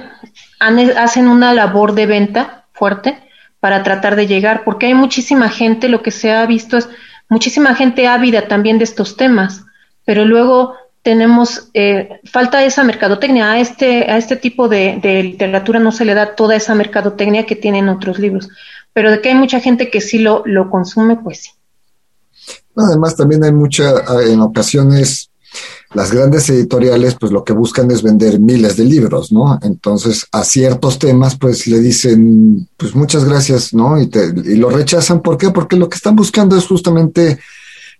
han- 0.59 0.97
hacen 0.97 1.27
una 1.27 1.53
labor 1.53 1.93
de 1.93 2.05
venta 2.05 2.65
fuerte 2.73 3.17
para 3.59 3.83
tratar 3.83 4.15
de 4.15 4.27
llegar, 4.27 4.63
porque 4.65 4.87
hay 4.87 4.93
muchísima 4.93 5.49
gente, 5.49 5.87
lo 5.87 6.01
que 6.01 6.11
se 6.11 6.31
ha 6.31 6.45
visto 6.45 6.77
es 6.77 6.89
muchísima 7.29 7.75
gente 7.75 8.07
ávida 8.07 8.47
también 8.47 8.77
de 8.77 8.83
estos 8.83 9.15
temas, 9.15 9.63
pero 10.05 10.25
luego 10.25 10.75
tenemos, 11.01 11.69
eh, 11.73 12.19
falta 12.25 12.63
esa 12.63 12.83
mercadotecnia, 12.83 13.51
a 13.51 13.59
este, 13.59 14.09
a 14.11 14.17
este 14.17 14.35
tipo 14.35 14.67
de, 14.67 14.99
de 15.01 15.23
literatura 15.23 15.79
no 15.79 15.91
se 15.91 16.05
le 16.05 16.13
da 16.13 16.35
toda 16.35 16.55
esa 16.55 16.75
mercadotecnia 16.75 17.45
que 17.45 17.55
tienen 17.55 17.89
otros 17.89 18.19
libros, 18.19 18.49
pero 18.93 19.11
de 19.11 19.21
que 19.21 19.29
hay 19.29 19.35
mucha 19.35 19.59
gente 19.59 19.89
que 19.89 20.01
sí 20.01 20.19
lo, 20.19 20.43
lo 20.45 20.69
consume, 20.69 21.15
pues 21.17 21.43
sí. 21.43 21.51
Además, 22.75 23.15
también 23.15 23.43
hay 23.43 23.51
mucha, 23.51 23.93
en 24.25 24.41
ocasiones, 24.41 25.29
las 25.93 26.11
grandes 26.11 26.49
editoriales, 26.49 27.15
pues 27.19 27.31
lo 27.31 27.43
que 27.43 27.53
buscan 27.53 27.91
es 27.91 28.01
vender 28.01 28.39
miles 28.39 28.77
de 28.77 28.85
libros, 28.85 29.31
¿no? 29.31 29.59
Entonces, 29.61 30.25
a 30.31 30.43
ciertos 30.43 30.97
temas, 30.97 31.37
pues 31.37 31.67
le 31.67 31.79
dicen, 31.79 32.67
pues 32.77 32.95
muchas 32.95 33.25
gracias, 33.25 33.73
¿no? 33.73 33.99
Y, 33.99 34.07
te, 34.07 34.33
y 34.45 34.55
lo 34.55 34.69
rechazan. 34.69 35.21
¿Por 35.21 35.37
qué? 35.37 35.51
Porque 35.51 35.75
lo 35.75 35.89
que 35.89 35.95
están 35.97 36.15
buscando 36.15 36.57
es 36.57 36.65
justamente 36.65 37.37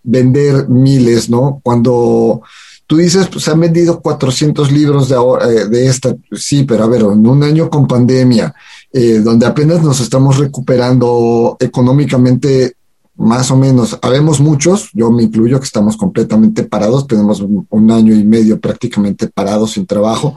vender 0.02 0.68
miles, 0.68 1.30
¿no? 1.30 1.60
Cuando 1.62 2.42
tú 2.86 2.96
dices, 2.96 3.28
pues 3.28 3.48
han 3.48 3.60
vendido 3.60 4.00
400 4.00 4.70
libros 4.70 5.08
de, 5.08 5.14
ahora, 5.14 5.50
eh, 5.50 5.66
de 5.66 5.86
esta, 5.86 6.14
sí, 6.32 6.64
pero 6.64 6.84
a 6.84 6.88
ver, 6.88 7.02
en 7.02 7.26
un 7.26 7.42
año 7.42 7.70
con 7.70 7.86
pandemia, 7.86 8.54
eh, 8.92 9.20
donde 9.20 9.46
apenas 9.46 9.82
nos 9.82 10.00
estamos 10.00 10.38
recuperando 10.38 11.56
económicamente, 11.58 12.76
más 13.16 13.50
o 13.52 13.56
menos, 13.56 13.98
habemos 14.02 14.40
muchos, 14.40 14.90
yo 14.92 15.10
me 15.10 15.22
incluyo, 15.22 15.60
que 15.60 15.66
estamos 15.66 15.96
completamente 15.96 16.64
parados, 16.64 17.06
tenemos 17.06 17.40
un, 17.40 17.90
año 17.90 18.12
y 18.12 18.24
medio 18.24 18.58
prácticamente 18.58 19.28
parados 19.28 19.72
sin 19.72 19.86
trabajo, 19.86 20.36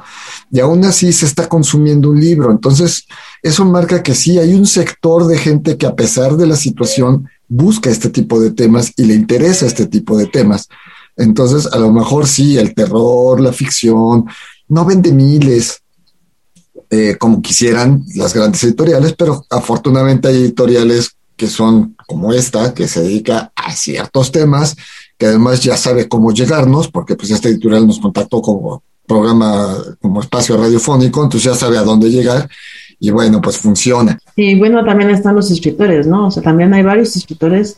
y 0.51 0.59
aún 0.59 0.85
así 0.85 1.11
se 1.11 1.25
está 1.25 1.49
consumiendo 1.49 2.11
un 2.11 2.19
libro. 2.19 2.51
Entonces, 2.51 3.07
eso 3.41 3.65
marca 3.65 4.03
que 4.03 4.13
sí, 4.13 4.37
hay 4.37 4.53
un 4.53 4.67
sector 4.67 5.25
de 5.25 5.37
gente 5.39 5.77
que 5.77 5.87
a 5.87 5.95
pesar 5.95 6.37
de 6.37 6.45
la 6.45 6.55
situación 6.55 7.27
busca 7.47 7.89
este 7.89 8.09
tipo 8.09 8.39
de 8.39 8.51
temas 8.51 8.93
y 8.95 9.05
le 9.05 9.15
interesa 9.15 9.65
este 9.65 9.87
tipo 9.87 10.15
de 10.15 10.27
temas. 10.27 10.67
Entonces, 11.15 11.65
a 11.73 11.79
lo 11.79 11.91
mejor 11.91 12.27
sí, 12.27 12.57
el 12.57 12.75
terror, 12.75 13.41
la 13.41 13.53
ficción, 13.53 14.25
no 14.67 14.85
vende 14.85 15.11
miles, 15.11 15.81
eh, 16.91 17.17
como 17.19 17.41
quisieran 17.41 18.03
las 18.15 18.33
grandes 18.35 18.63
editoriales, 18.63 19.15
pero 19.17 19.45
afortunadamente 19.49 20.27
hay 20.27 20.37
editoriales 20.37 21.17
que 21.35 21.47
son 21.47 21.96
como 22.07 22.33
esta, 22.33 22.73
que 22.73 22.87
se 22.87 23.03
dedica 23.03 23.51
a 23.55 23.71
ciertos 23.73 24.31
temas, 24.31 24.75
que 25.17 25.27
además 25.27 25.61
ya 25.61 25.77
sabe 25.77 26.07
cómo 26.07 26.31
llegarnos, 26.31 26.87
porque 26.87 27.15
pues 27.15 27.29
esta 27.29 27.49
editorial 27.49 27.85
nos 27.85 27.99
contactó 27.99 28.41
como 28.41 28.81
programa, 29.05 29.75
como 30.01 30.21
espacio 30.21 30.57
radiofónico, 30.57 31.23
entonces 31.23 31.51
ya 31.51 31.55
sabe 31.55 31.77
a 31.77 31.83
dónde 31.83 32.09
llegar 32.09 32.49
y 32.99 33.11
bueno, 33.11 33.41
pues 33.41 33.57
funciona. 33.57 34.17
Y 34.35 34.57
bueno, 34.57 34.83
también 34.83 35.09
están 35.09 35.35
los 35.35 35.51
escritores, 35.51 36.07
¿no? 36.07 36.27
O 36.27 36.31
sea, 36.31 36.41
también 36.41 36.73
hay 36.73 36.81
varios 36.81 37.15
escritores 37.15 37.77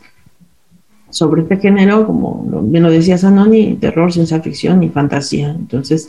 sobre 1.10 1.42
este 1.42 1.58
género, 1.58 2.06
como 2.06 2.46
bien 2.64 2.84
lo 2.84 2.92
decía 2.92 3.18
Sanoni, 3.18 3.76
terror, 3.76 4.14
ciencia 4.14 4.42
ficción 4.42 4.84
y 4.84 4.90
fantasía. 4.90 5.50
Entonces, 5.50 6.08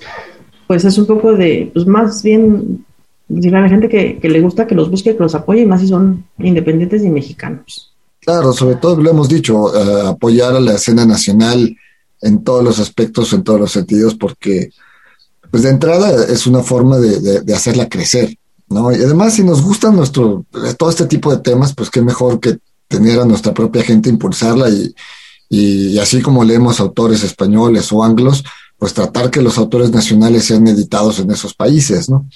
pues 0.66 0.84
es 0.84 0.98
un 0.98 1.06
poco 1.06 1.32
de, 1.32 1.70
pues 1.72 1.86
más 1.86 2.22
bien 2.22 2.84
decirle 3.28 3.58
a 3.58 3.62
la 3.62 3.68
gente 3.68 3.88
que, 3.88 4.18
que, 4.18 4.28
le 4.28 4.40
gusta 4.40 4.66
que 4.66 4.74
los 4.74 4.90
busque, 4.90 5.16
que 5.16 5.22
los 5.22 5.34
apoye, 5.34 5.62
y 5.62 5.66
más 5.66 5.80
si 5.80 5.88
son 5.88 6.24
independientes 6.38 7.02
y 7.02 7.08
mexicanos. 7.08 7.89
Claro, 8.20 8.52
sobre 8.52 8.76
todo 8.76 9.00
lo 9.00 9.10
hemos 9.10 9.28
dicho, 9.28 9.56
uh, 9.56 10.08
apoyar 10.08 10.54
a 10.54 10.60
la 10.60 10.74
escena 10.74 11.06
nacional 11.06 11.76
en 12.20 12.44
todos 12.44 12.62
los 12.62 12.78
aspectos, 12.78 13.32
en 13.32 13.42
todos 13.42 13.60
los 13.60 13.72
sentidos, 13.72 14.14
porque 14.14 14.70
pues 15.50 15.62
de 15.62 15.70
entrada 15.70 16.26
es 16.26 16.46
una 16.46 16.62
forma 16.62 16.98
de, 16.98 17.54
hacerla 17.54 17.88
crecer, 17.88 18.36
¿no? 18.68 18.92
Y 18.92 18.96
además 18.96 19.34
si 19.34 19.42
nos 19.42 19.62
gustan 19.62 19.96
nuestro, 19.96 20.44
todo 20.78 20.90
este 20.90 21.06
tipo 21.06 21.34
de 21.34 21.42
temas, 21.42 21.74
pues 21.74 21.90
qué 21.90 22.02
mejor 22.02 22.38
que 22.38 22.58
tener 22.86 23.18
a 23.18 23.24
nuestra 23.24 23.52
propia 23.52 23.82
gente, 23.82 24.10
impulsarla 24.10 24.68
y, 24.68 24.94
y, 25.48 25.86
y 25.88 25.98
así 25.98 26.20
como 26.20 26.44
leemos 26.44 26.78
autores 26.78 27.24
españoles 27.24 27.90
o 27.90 28.04
anglos, 28.04 28.44
pues 28.80 28.94
tratar 28.94 29.30
que 29.30 29.42
los 29.42 29.58
autores 29.58 29.90
nacionales 29.90 30.46
sean 30.46 30.66
editados 30.66 31.18
en 31.18 31.30
esos 31.30 31.52
países, 31.52 32.08
¿no? 32.08 32.26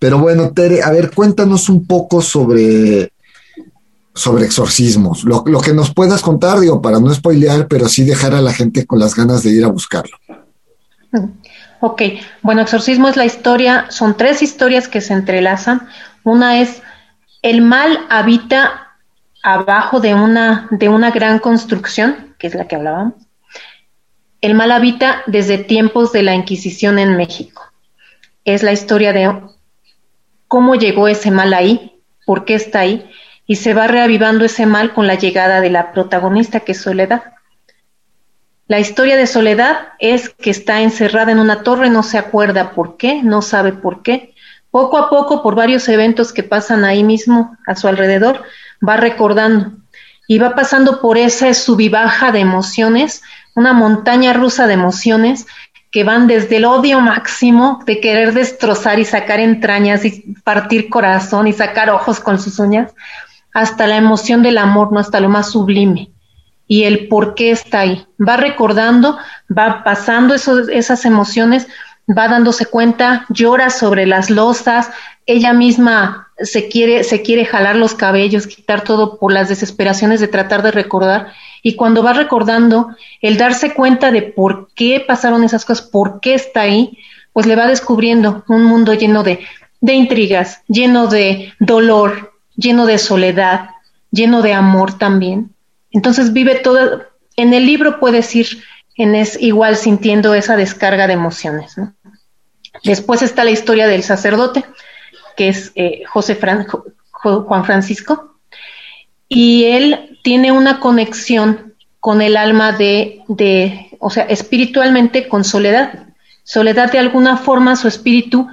Pero 0.00 0.18
bueno, 0.18 0.50
Tere, 0.52 0.82
a 0.82 0.90
ver, 0.90 1.12
cuéntanos 1.12 1.68
un 1.68 1.86
poco 1.86 2.20
sobre, 2.20 3.11
sobre 4.14 4.44
exorcismos, 4.44 5.24
lo, 5.24 5.42
lo, 5.46 5.60
que 5.60 5.72
nos 5.72 5.94
puedas 5.94 6.20
contar, 6.20 6.60
digo, 6.60 6.82
para 6.82 7.00
no 7.00 7.12
spoilear, 7.12 7.66
pero 7.66 7.88
sí 7.88 8.04
dejar 8.04 8.34
a 8.34 8.42
la 8.42 8.52
gente 8.52 8.86
con 8.86 8.98
las 8.98 9.14
ganas 9.14 9.42
de 9.42 9.50
ir 9.50 9.64
a 9.64 9.68
buscarlo. 9.68 10.16
Ok, 11.80 12.02
bueno, 12.42 12.62
exorcismo 12.62 13.08
es 13.08 13.16
la 13.16 13.24
historia, 13.24 13.86
son 13.90 14.16
tres 14.16 14.42
historias 14.42 14.88
que 14.88 15.00
se 15.00 15.14
entrelazan. 15.14 15.88
Una 16.24 16.60
es, 16.60 16.82
el 17.42 17.62
mal 17.62 18.06
habita 18.10 18.88
abajo 19.42 20.00
de 20.00 20.14
una, 20.14 20.68
de 20.70 20.88
una 20.88 21.10
gran 21.10 21.38
construcción, 21.38 22.34
que 22.38 22.46
es 22.46 22.54
la 22.54 22.68
que 22.68 22.76
hablábamos 22.76 23.14
el 24.42 24.54
mal 24.54 24.72
habita 24.72 25.22
desde 25.26 25.56
tiempos 25.56 26.12
de 26.12 26.24
la 26.24 26.34
Inquisición 26.34 26.98
en 26.98 27.16
México. 27.16 27.72
Es 28.44 28.64
la 28.64 28.72
historia 28.72 29.12
de 29.12 29.32
cómo 30.48 30.74
llegó 30.74 31.06
ese 31.06 31.30
mal 31.30 31.54
ahí, 31.54 31.92
por 32.26 32.44
qué 32.44 32.54
está 32.54 32.80
ahí, 32.80 33.08
y 33.46 33.56
se 33.56 33.74
va 33.74 33.86
reavivando 33.86 34.44
ese 34.44 34.66
mal 34.66 34.92
con 34.92 35.06
la 35.06 35.14
llegada 35.14 35.60
de 35.60 35.70
la 35.70 35.92
protagonista, 35.92 36.60
que 36.60 36.72
es 36.72 36.80
Soledad. 36.80 37.22
La 38.68 38.78
historia 38.78 39.16
de 39.16 39.26
Soledad 39.26 39.88
es 39.98 40.30
que 40.30 40.50
está 40.50 40.80
encerrada 40.80 41.32
en 41.32 41.38
una 41.38 41.62
torre, 41.62 41.90
no 41.90 42.02
se 42.02 42.18
acuerda 42.18 42.70
por 42.70 42.96
qué, 42.96 43.22
no 43.22 43.42
sabe 43.42 43.72
por 43.72 44.02
qué. 44.02 44.34
Poco 44.70 44.96
a 44.96 45.10
poco, 45.10 45.42
por 45.42 45.54
varios 45.54 45.88
eventos 45.88 46.32
que 46.32 46.42
pasan 46.42 46.84
ahí 46.84 47.04
mismo, 47.04 47.56
a 47.66 47.74
su 47.74 47.88
alrededor, 47.88 48.44
va 48.86 48.96
recordando 48.96 49.72
y 50.26 50.38
va 50.38 50.54
pasando 50.54 51.00
por 51.00 51.18
esa 51.18 51.52
subibaja 51.52 52.32
de 52.32 52.40
emociones 52.40 53.22
una 53.54 53.72
montaña 53.72 54.32
rusa 54.32 54.66
de 54.66 54.74
emociones 54.74 55.46
que 55.90 56.04
van 56.04 56.26
desde 56.26 56.56
el 56.56 56.64
odio 56.64 57.00
máximo 57.00 57.82
de 57.84 58.00
querer 58.00 58.32
destrozar 58.32 58.98
y 58.98 59.04
sacar 59.04 59.40
entrañas 59.40 60.04
y 60.04 60.34
partir 60.42 60.88
corazón 60.88 61.46
y 61.46 61.52
sacar 61.52 61.90
ojos 61.90 62.18
con 62.18 62.38
sus 62.38 62.58
uñas, 62.58 62.94
hasta 63.52 63.86
la 63.86 63.96
emoción 63.96 64.42
del 64.42 64.58
amor, 64.58 64.92
no 64.92 64.98
hasta 65.00 65.20
lo 65.20 65.28
más 65.28 65.50
sublime. 65.50 66.10
Y 66.66 66.84
el 66.84 67.08
por 67.08 67.34
qué 67.34 67.50
está 67.50 67.80
ahí. 67.80 68.06
Va 68.20 68.36
recordando, 68.36 69.18
va 69.50 69.84
pasando 69.84 70.34
esas 70.34 71.04
emociones, 71.04 71.68
va 72.08 72.28
dándose 72.28 72.66
cuenta, 72.66 73.26
llora 73.28 73.70
sobre 73.70 74.06
las 74.06 74.30
losas, 74.30 74.90
ella 75.26 75.52
misma 75.52 76.28
se 76.38 76.68
quiere, 76.68 77.04
se 77.04 77.22
quiere 77.22 77.44
jalar 77.44 77.76
los 77.76 77.94
cabellos, 77.94 78.46
quitar 78.46 78.82
todo 78.82 79.18
por 79.18 79.32
las 79.32 79.48
desesperaciones 79.48 80.20
de 80.20 80.28
tratar 80.28 80.62
de 80.62 80.72
recordar 80.72 81.32
y 81.62 81.76
cuando 81.76 82.02
va 82.02 82.12
recordando, 82.12 82.88
el 83.20 83.36
darse 83.36 83.72
cuenta 83.72 84.10
de 84.10 84.22
por 84.22 84.68
qué 84.74 85.04
pasaron 85.06 85.44
esas 85.44 85.64
cosas, 85.64 85.86
por 85.86 86.20
qué 86.20 86.34
está 86.34 86.62
ahí, 86.62 86.98
pues 87.32 87.46
le 87.46 87.54
va 87.54 87.68
descubriendo 87.68 88.44
un 88.48 88.64
mundo 88.64 88.92
lleno 88.94 89.22
de 89.22 89.38
intrigas, 89.80 90.62
lleno 90.66 91.06
de 91.06 91.52
dolor, 91.60 92.31
lleno 92.56 92.86
de 92.86 92.98
soledad, 92.98 93.70
lleno 94.10 94.42
de 94.42 94.52
amor 94.52 94.98
también. 94.98 95.54
Entonces 95.90 96.32
vive 96.32 96.56
todo, 96.56 97.02
en 97.36 97.54
el 97.54 97.66
libro 97.66 98.00
puedes 98.00 98.34
ir 98.34 98.62
en 98.96 99.14
es 99.14 99.40
igual 99.40 99.76
sintiendo 99.76 100.34
esa 100.34 100.56
descarga 100.56 101.06
de 101.06 101.14
emociones. 101.14 101.76
¿no? 101.78 101.94
Después 102.84 103.22
está 103.22 103.44
la 103.44 103.50
historia 103.50 103.86
del 103.86 104.02
sacerdote, 104.02 104.64
que 105.36 105.48
es 105.48 105.72
eh, 105.74 106.02
José 106.06 106.34
Fran 106.34 106.66
Juan 107.10 107.64
Francisco, 107.64 108.36
y 109.28 109.64
él 109.64 110.18
tiene 110.22 110.52
una 110.52 110.80
conexión 110.80 111.74
con 112.00 112.20
el 112.20 112.36
alma 112.36 112.72
de, 112.72 113.22
de, 113.28 113.88
o 114.00 114.10
sea, 114.10 114.24
espiritualmente 114.24 115.28
con 115.28 115.44
Soledad. 115.44 116.06
Soledad 116.42 116.90
de 116.90 116.98
alguna 116.98 117.36
forma 117.36 117.76
su 117.76 117.86
espíritu 117.86 118.48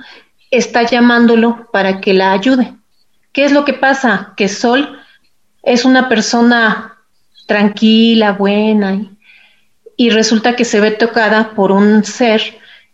está 0.52 0.84
llamándolo 0.84 1.68
para 1.74 2.00
que 2.00 2.14
la 2.14 2.32
ayude. 2.32 2.76
¿Qué 3.40 3.46
es 3.46 3.54
lo 3.54 3.64
que 3.64 3.72
pasa? 3.72 4.34
Que 4.36 4.50
Sol 4.50 5.00
es 5.64 5.86
una 5.86 6.10
persona 6.10 6.98
tranquila, 7.48 8.34
buena, 8.34 9.00
y, 9.96 10.10
resulta 10.10 10.58
que 10.58 10.66
se 10.66 10.82
ve 10.82 10.92
tocada 10.92 11.52
por 11.52 11.72
un 11.72 12.04
ser 12.04 12.42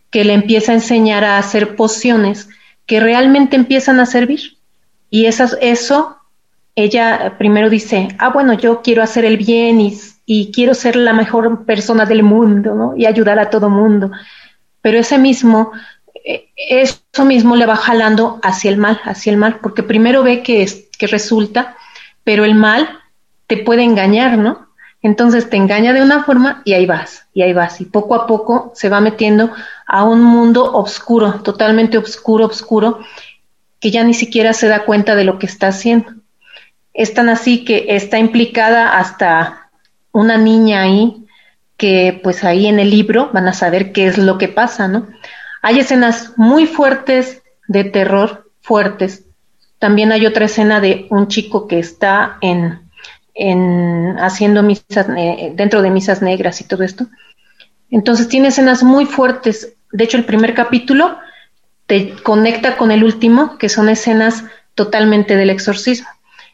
que 0.08 0.22
le 0.22 0.34
empieza 0.34 0.70
a 0.70 0.76
enseñar 0.76 1.24
a 1.24 1.38
hacer 1.38 1.74
pociones 1.74 2.48
que 2.86 3.00
realmente 3.00 3.56
empiezan 3.56 3.98
a 3.98 4.06
servir. 4.06 4.56
Y 5.10 5.26
esas, 5.26 5.58
eso 5.60 6.16
ella 6.76 7.34
primero 7.38 7.68
dice, 7.68 8.06
ah, 8.20 8.28
bueno, 8.28 8.52
yo 8.52 8.82
quiero 8.82 9.02
hacer 9.02 9.24
el 9.24 9.38
bien 9.38 9.80
y, 9.80 9.98
y, 10.26 10.52
quiero 10.52 10.74
ser 10.74 10.94
la 10.94 11.12
mejor 11.12 11.64
persona 11.64 12.06
del 12.06 12.22
mundo, 12.22 12.76
¿no? 12.76 12.96
Y 12.96 13.06
ayudar 13.06 13.40
a 13.40 13.50
todo 13.50 13.68
mundo. 13.68 14.12
Pero 14.80 14.96
ese 14.96 15.18
mismo, 15.18 15.72
eso 16.26 17.24
mismo 17.24 17.54
le 17.56 17.66
va 17.66 17.76
jalando 17.76 18.40
hacia 18.42 18.70
el 18.70 18.78
mal, 18.78 19.00
hacia 19.04 19.30
el 19.30 19.36
mal, 19.36 19.60
porque 19.60 19.82
primero 19.82 20.22
ve 20.22 20.42
que, 20.42 20.62
es, 20.62 20.88
que 20.98 21.06
resulta, 21.06 21.76
pero 22.24 22.44
el 22.44 22.54
mal 22.54 22.88
te 23.46 23.58
puede 23.58 23.84
engañar, 23.84 24.36
¿no? 24.36 24.66
Entonces 25.02 25.48
te 25.48 25.56
engaña 25.56 25.92
de 25.92 26.02
una 26.02 26.24
forma 26.24 26.62
y 26.64 26.72
ahí 26.72 26.84
vas, 26.84 27.26
y 27.32 27.42
ahí 27.42 27.52
vas, 27.52 27.80
y 27.80 27.84
poco 27.84 28.16
a 28.16 28.26
poco 28.26 28.72
se 28.74 28.88
va 28.88 29.00
metiendo 29.00 29.52
a 29.86 30.02
un 30.02 30.20
mundo 30.22 30.72
oscuro, 30.74 31.34
totalmente 31.44 31.96
oscuro, 31.96 32.46
oscuro, 32.46 32.98
que 33.78 33.92
ya 33.92 34.02
ni 34.02 34.14
siquiera 34.14 34.52
se 34.52 34.66
da 34.66 34.84
cuenta 34.84 35.14
de 35.14 35.24
lo 35.24 35.38
que 35.38 35.46
está 35.46 35.68
haciendo. 35.68 36.12
Es 36.92 37.14
tan 37.14 37.28
así 37.28 37.64
que 37.64 37.86
está 37.90 38.18
implicada 38.18 38.98
hasta 38.98 39.70
una 40.10 40.38
niña 40.38 40.82
ahí, 40.82 41.24
que 41.76 42.18
pues 42.24 42.42
ahí 42.42 42.66
en 42.66 42.80
el 42.80 42.90
libro 42.90 43.30
van 43.32 43.46
a 43.46 43.52
saber 43.52 43.92
qué 43.92 44.06
es 44.06 44.18
lo 44.18 44.38
que 44.38 44.48
pasa, 44.48 44.88
¿no? 44.88 45.06
Hay 45.66 45.80
escenas 45.80 46.32
muy 46.36 46.68
fuertes 46.68 47.42
de 47.66 47.82
terror, 47.82 48.48
fuertes. 48.60 49.24
También 49.80 50.12
hay 50.12 50.24
otra 50.24 50.44
escena 50.44 50.78
de 50.80 51.08
un 51.10 51.26
chico 51.26 51.66
que 51.66 51.80
está 51.80 52.38
en, 52.40 52.88
en 53.34 54.16
haciendo 54.20 54.62
misas, 54.62 55.08
eh, 55.16 55.50
dentro 55.56 55.82
de 55.82 55.90
misas 55.90 56.22
negras 56.22 56.60
y 56.60 56.68
todo 56.68 56.84
esto. 56.84 57.08
Entonces 57.90 58.28
tiene 58.28 58.46
escenas 58.46 58.84
muy 58.84 59.06
fuertes. 59.06 59.74
De 59.90 60.04
hecho, 60.04 60.16
el 60.16 60.24
primer 60.24 60.54
capítulo 60.54 61.18
te 61.88 62.14
conecta 62.22 62.76
con 62.76 62.92
el 62.92 63.02
último, 63.02 63.58
que 63.58 63.68
son 63.68 63.88
escenas 63.88 64.44
totalmente 64.76 65.34
del 65.34 65.50
exorcismo. 65.50 66.06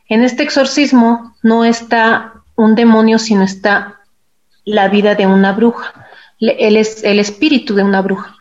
En 0.08 0.24
este 0.24 0.42
exorcismo 0.42 1.36
no 1.42 1.66
está 1.66 2.32
un 2.56 2.74
demonio, 2.74 3.18
sino 3.18 3.42
está 3.42 4.00
la 4.64 4.88
vida 4.88 5.14
de 5.14 5.26
una 5.26 5.52
bruja. 5.52 6.06
Él 6.40 6.78
es 6.78 7.04
el 7.04 7.20
espíritu 7.20 7.74
de 7.74 7.82
una 7.82 8.00
bruja. 8.00 8.38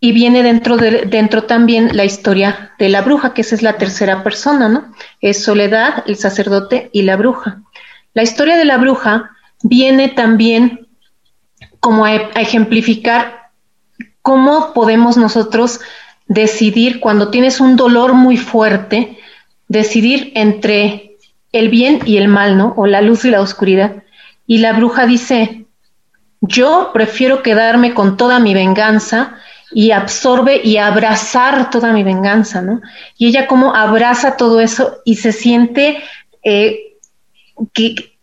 Y 0.00 0.12
viene 0.12 0.42
dentro, 0.42 0.76
de, 0.76 1.06
dentro 1.06 1.44
también 1.44 1.96
la 1.96 2.04
historia 2.04 2.72
de 2.78 2.88
la 2.88 3.02
bruja, 3.02 3.34
que 3.34 3.40
esa 3.40 3.54
es 3.54 3.62
la 3.62 3.78
tercera 3.78 4.22
persona, 4.22 4.68
¿no? 4.68 4.92
Es 5.20 5.42
Soledad, 5.42 6.04
el 6.06 6.16
sacerdote 6.16 6.90
y 6.92 7.02
la 7.02 7.16
bruja. 7.16 7.62
La 8.14 8.22
historia 8.22 8.56
de 8.56 8.64
la 8.64 8.78
bruja 8.78 9.30
viene 9.62 10.08
también 10.08 10.86
como 11.80 12.04
a, 12.04 12.10
a 12.10 12.40
ejemplificar 12.40 13.50
cómo 14.22 14.72
podemos 14.72 15.16
nosotros 15.16 15.80
decidir 16.26 17.00
cuando 17.00 17.30
tienes 17.30 17.60
un 17.60 17.76
dolor 17.76 18.12
muy 18.12 18.36
fuerte, 18.36 19.18
decidir 19.66 20.32
entre 20.34 21.16
el 21.52 21.68
bien 21.70 22.00
y 22.04 22.18
el 22.18 22.28
mal, 22.28 22.56
¿no? 22.56 22.74
O 22.76 22.86
la 22.86 23.00
luz 23.00 23.24
y 23.24 23.30
la 23.30 23.40
oscuridad. 23.40 24.02
Y 24.46 24.58
la 24.58 24.74
bruja 24.74 25.06
dice, 25.06 25.66
yo 26.40 26.90
prefiero 26.92 27.42
quedarme 27.42 27.94
con 27.94 28.16
toda 28.16 28.38
mi 28.38 28.54
venganza 28.54 29.36
y 29.72 29.90
absorbe 29.90 30.60
y 30.62 30.78
abrazar 30.78 31.70
toda 31.70 31.92
mi 31.92 32.02
venganza, 32.02 32.62
¿no? 32.62 32.80
Y 33.16 33.28
ella 33.28 33.46
como 33.46 33.74
abraza 33.74 34.36
todo 34.36 34.60
eso 34.60 34.98
y 35.04 35.16
se 35.16 35.32
siente 35.32 36.02
eh, 36.42 36.94
que 37.72 38.16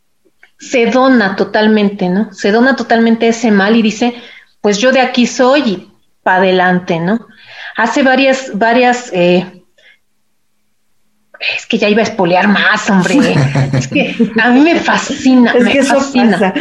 se 0.58 0.88
dona 0.88 1.36
totalmente, 1.36 2.10
¿no? 2.10 2.34
Se 2.34 2.52
dona 2.52 2.76
totalmente 2.76 3.28
ese 3.28 3.52
mal 3.52 3.76
y 3.76 3.82
dice, 3.82 4.16
pues 4.62 4.80
yo 4.80 4.91
de 4.91 5.02
aquí 5.02 5.28
soy 5.28 5.62
y 5.62 5.91
para 6.24 6.38
adelante, 6.38 7.00
¿no? 7.00 7.28
Hace 7.78 8.02
varias, 8.02 8.58
varias, 8.58 9.12
eh, 9.14 9.46
es 11.56 11.66
que 11.68 11.78
ya 11.78 11.89
iba 11.89 12.00
a 12.02 12.06
espolear 12.06 12.48
más, 12.48 12.89
hombre. 12.89 13.36
es 13.74 13.88
que 13.88 14.16
a 14.41 14.50
mí 14.50 14.62
me 14.62 14.76
fascina, 14.76 15.52
Es 15.52 15.64
me 15.64 15.72
que 15.72 15.80
eso 15.80 15.96
fascina. 15.96 16.32
pasa. 16.39 16.54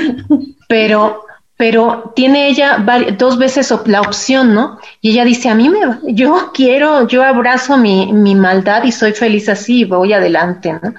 Pero, 0.69 1.25
pero 1.57 2.13
tiene 2.17 2.49
ella 2.49 2.85
dos 3.17 3.39
veces 3.39 3.73
la 3.87 4.01
opción, 4.01 4.55
¿no? 4.55 4.79
Y 5.01 5.11
ella 5.13 5.25
dice, 5.25 5.49
a 5.49 5.55
mí 5.55 5.69
me, 5.69 5.87
va- 5.87 5.99
yo 6.05 6.51
quiero, 6.55 7.07
yo 7.07 7.23
abrazo 7.25 7.77
mi, 7.77 8.13
mi 8.13 8.35
maldad 8.35 8.85
y 8.85 8.93
soy 8.93 9.13
feliz 9.13 9.49
así 9.49 9.81
y 9.81 9.85
voy 9.85 10.13
adelante, 10.13 10.73
¿no? 10.73 10.95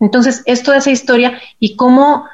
Entonces, 0.00 0.42
es 0.46 0.62
toda 0.62 0.78
esa 0.78 0.90
historia 0.90 1.40
y 1.58 1.74
cómo, 1.76 2.26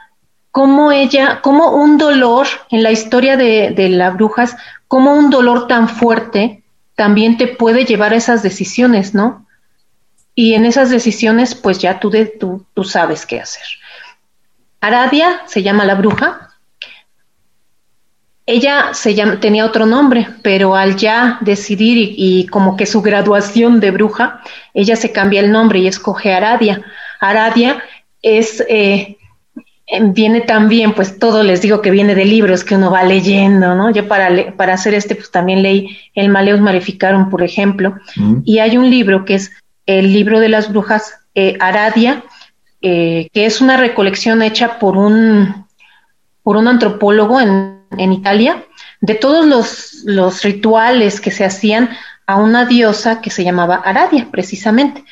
cómo 0.51 0.93
ella, 0.93 1.41
cómo 1.43 1.71
un 1.77 1.97
dolor 1.99 2.47
en 2.71 2.83
la 2.83 2.91
historia 2.91 3.37
de, 3.37 3.71
de 3.71 3.89
las 3.89 4.15
brujas, 4.15 4.57
cómo 4.89 5.15
un 5.15 5.31
dolor 5.31 5.67
tan 5.69 5.89
fuerte 5.89 6.63
también 6.97 7.37
te 7.39 7.47
puede 7.47 7.85
llevar 7.85 8.13
a 8.13 8.17
esas 8.17 8.43
decisiones, 8.43 9.15
¿no? 9.15 9.47
Y 10.35 10.55
en 10.55 10.67
esas 10.67 10.91
decisiones, 10.91 11.55
pues 11.55 11.79
ya 11.79 12.01
tú, 12.01 12.11
de, 12.11 12.27
tú, 12.27 12.67
tú 12.75 12.85
sabes 12.85 13.27
qué 13.27 13.41
hacer. 13.41 13.65
Aradia 14.83 15.43
se 15.47 15.63
llama 15.63 15.87
la 15.87 15.95
bruja. 15.95 16.52
Ella 18.45 18.89
se 18.93 19.15
llama, 19.15 19.39
tenía 19.39 19.65
otro 19.65 19.87
nombre, 19.87 20.27
pero 20.43 20.75
al 20.75 20.97
ya 20.97 21.39
decidir 21.43 21.97
y, 21.99 22.15
y 22.17 22.47
como 22.47 22.77
que 22.77 22.87
su 22.87 23.01
graduación 23.01 23.79
de 23.79 23.93
bruja, 23.93 24.41
ella 24.75 24.97
se 24.97 25.13
cambia 25.13 25.41
el 25.41 25.53
nombre 25.53 25.79
y 25.79 25.87
escoge 25.87 26.33
Aradia. 26.35 26.83
Aradia 27.21 27.81
es, 28.21 28.65
eh, 28.69 29.17
em, 29.87 30.13
viene 30.13 30.41
también, 30.41 30.93
pues 30.93 31.19
todo 31.21 31.43
les 31.45 31.63
digo 31.63 31.81
que 31.83 31.93
viene 31.93 32.17
de 32.17 32.25
libros 32.25 32.65
que 32.65 32.75
uno 32.75 32.91
va 32.91 33.05
leyendo, 33.05 33.75
¿no? 33.77 33.91
Yo 33.93 34.09
para, 34.09 34.29
le- 34.29 34.51
para 34.53 34.75
hacer 34.75 34.95
este, 34.95 35.15
pues 35.15 35.31
también 35.31 35.63
leí 35.63 35.97
el 36.15 36.29
Maleus 36.29 36.61
Maleficarum, 36.61 37.31
por 37.31 37.43
ejemplo, 37.45 37.95
y 38.45 38.59
hay 38.59 38.77
un 38.77 38.91
libro 38.91 39.25
que 39.25 39.35
es 39.35 39.53
el 39.87 40.13
libro 40.13 40.41
de 40.41 40.49
las 40.49 40.69
brujas 40.73 41.15
eh, 41.37 41.57
Aradia, 41.61 42.25
eh, 42.81 43.29
que 43.33 43.47
es 43.47 43.61
una 43.61 43.77
recolección 43.77 44.43
hecha 44.43 44.81
por 44.81 44.97
un, 44.97 45.67
por 46.43 46.57
un 46.57 46.67
antropólogo 46.67 47.41
en, 47.41 47.82
en 47.99 48.13
Italia 48.13 48.65
de 49.03 49.15
todos 49.17 50.05
los, 50.05 50.43
rituales 50.43 51.21
que 51.21 51.33
se 51.33 51.45
hacían 51.45 51.91
a 52.27 52.37
una 52.37 52.65
diosa 52.65 53.21
que 53.21 53.31
se 53.31 53.45
llamaba 53.45 53.83
Aradia, 53.85 54.29
precisamente, 54.31 55.05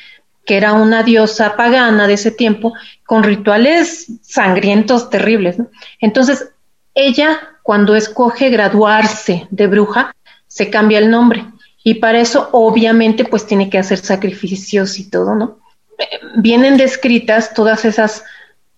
que 0.45 0.57
era 0.57 0.73
una 0.73 1.03
diosa 1.03 1.55
pagana 1.55 2.07
de 2.07 2.13
ese 2.13 2.31
tiempo 2.31 2.73
con 3.05 3.23
rituales 3.23 4.07
sangrientos 4.21 5.09
terribles. 5.09 5.57
Entonces, 5.99 6.49
ella, 6.95 7.39
cuando 7.63 7.95
escoge 7.95 8.49
graduarse 8.49 9.47
de 9.51 9.67
bruja, 9.67 10.15
se 10.47 10.69
cambia 10.69 10.99
el 10.99 11.11
nombre. 11.11 11.45
Y 11.83 11.95
para 11.95 12.19
eso, 12.19 12.49
obviamente, 12.53 13.25
pues 13.25 13.45
tiene 13.45 13.69
que 13.69 13.77
hacer 13.77 13.97
sacrificios 13.97 14.99
y 14.99 15.09
todo, 15.09 15.35
¿no? 15.35 15.59
Eh, 15.97 16.19
Vienen 16.37 16.77
descritas 16.77 17.53
todas 17.53 17.83
esas, 17.83 18.23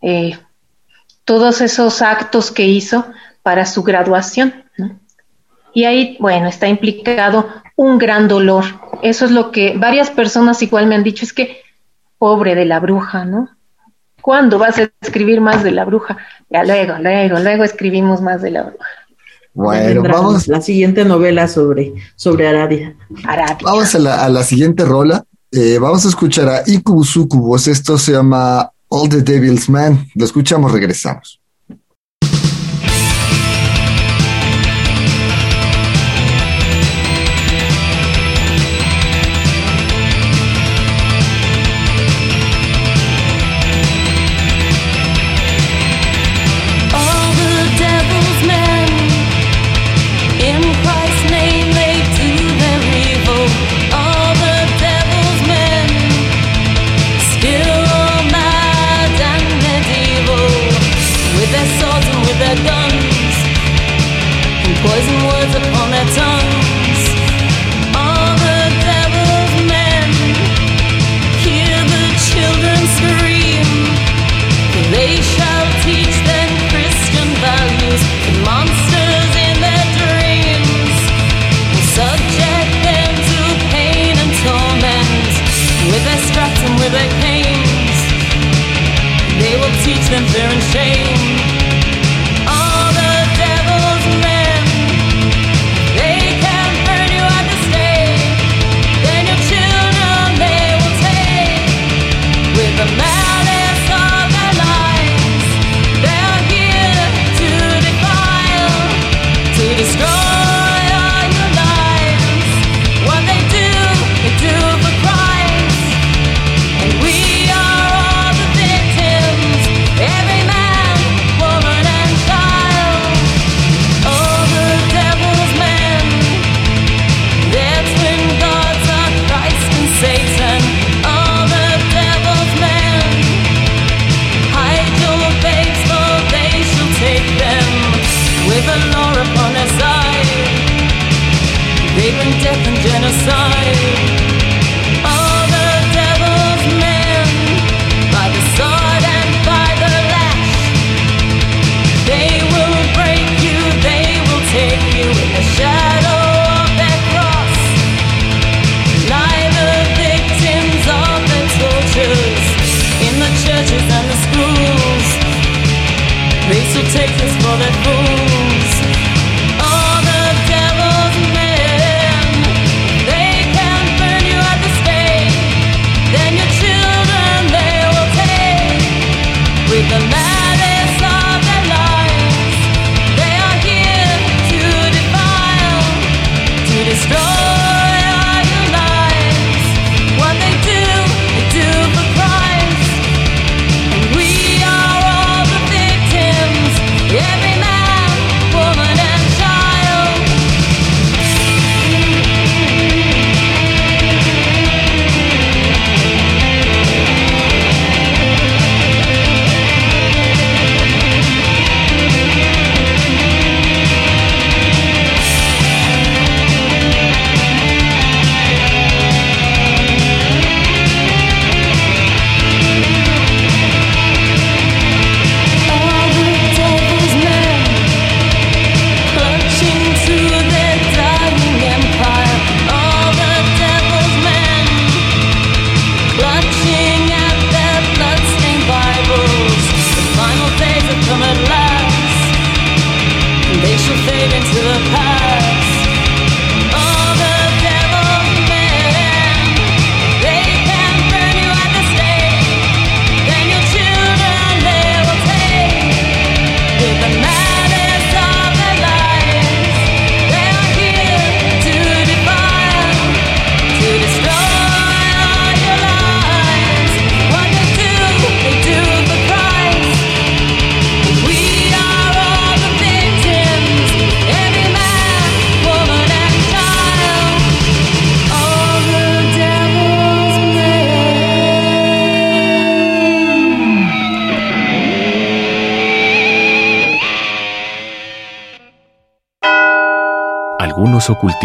eh, 0.01 0.37
todos 1.23 1.61
esos 1.61 2.01
actos 2.01 2.51
que 2.51 2.65
hizo 2.65 3.05
para 3.43 3.65
su 3.65 3.83
graduación, 3.83 4.65
¿no? 4.77 4.99
Y 5.73 5.85
ahí, 5.85 6.17
bueno, 6.19 6.47
está 6.47 6.67
implicado 6.67 7.47
un 7.75 7.97
gran 7.97 8.27
dolor. 8.27 8.63
Eso 9.01 9.25
es 9.25 9.31
lo 9.31 9.51
que 9.51 9.75
varias 9.77 10.09
personas 10.09 10.61
igual 10.61 10.87
me 10.87 10.95
han 10.95 11.03
dicho, 11.03 11.25
es 11.25 11.33
que 11.33 11.57
pobre 12.17 12.55
de 12.55 12.65
la 12.65 12.79
bruja, 12.79 13.25
¿no? 13.25 13.49
¿Cuándo 14.21 14.57
vas 14.57 14.77
a 14.77 14.89
escribir 15.01 15.41
más 15.41 15.63
de 15.63 15.71
la 15.71 15.83
bruja? 15.83 16.17
Ya 16.49 16.63
luego, 16.63 16.93
luego, 16.99 17.39
luego 17.39 17.63
escribimos 17.63 18.21
más 18.21 18.41
de 18.41 18.51
la 18.51 18.63
bruja. 18.63 18.85
Bueno, 19.53 20.01
vamos, 20.01 20.47
La 20.47 20.61
siguiente 20.61 21.03
novela 21.05 21.47
sobre, 21.47 21.93
sobre 22.15 22.47
Aradia. 22.47 22.95
Aradia. 23.27 23.57
vamos 23.63 23.93
a 23.93 23.99
la, 23.99 24.23
a 24.23 24.29
la 24.29 24.43
siguiente 24.43 24.85
rola. 24.85 25.23
Eh, 25.51 25.77
vamos 25.79 26.05
a 26.05 26.09
escuchar 26.09 26.49
a 26.49 26.63
Incubus 26.65 27.09
Sucubus. 27.09 27.67
Esto 27.67 27.97
se 27.97 28.13
llama 28.13 28.71
All 28.87 29.09
the 29.09 29.21
Devil's 29.21 29.69
Man. 29.69 30.07
Lo 30.15 30.25
escuchamos, 30.25 30.71
regresamos. 30.71 31.42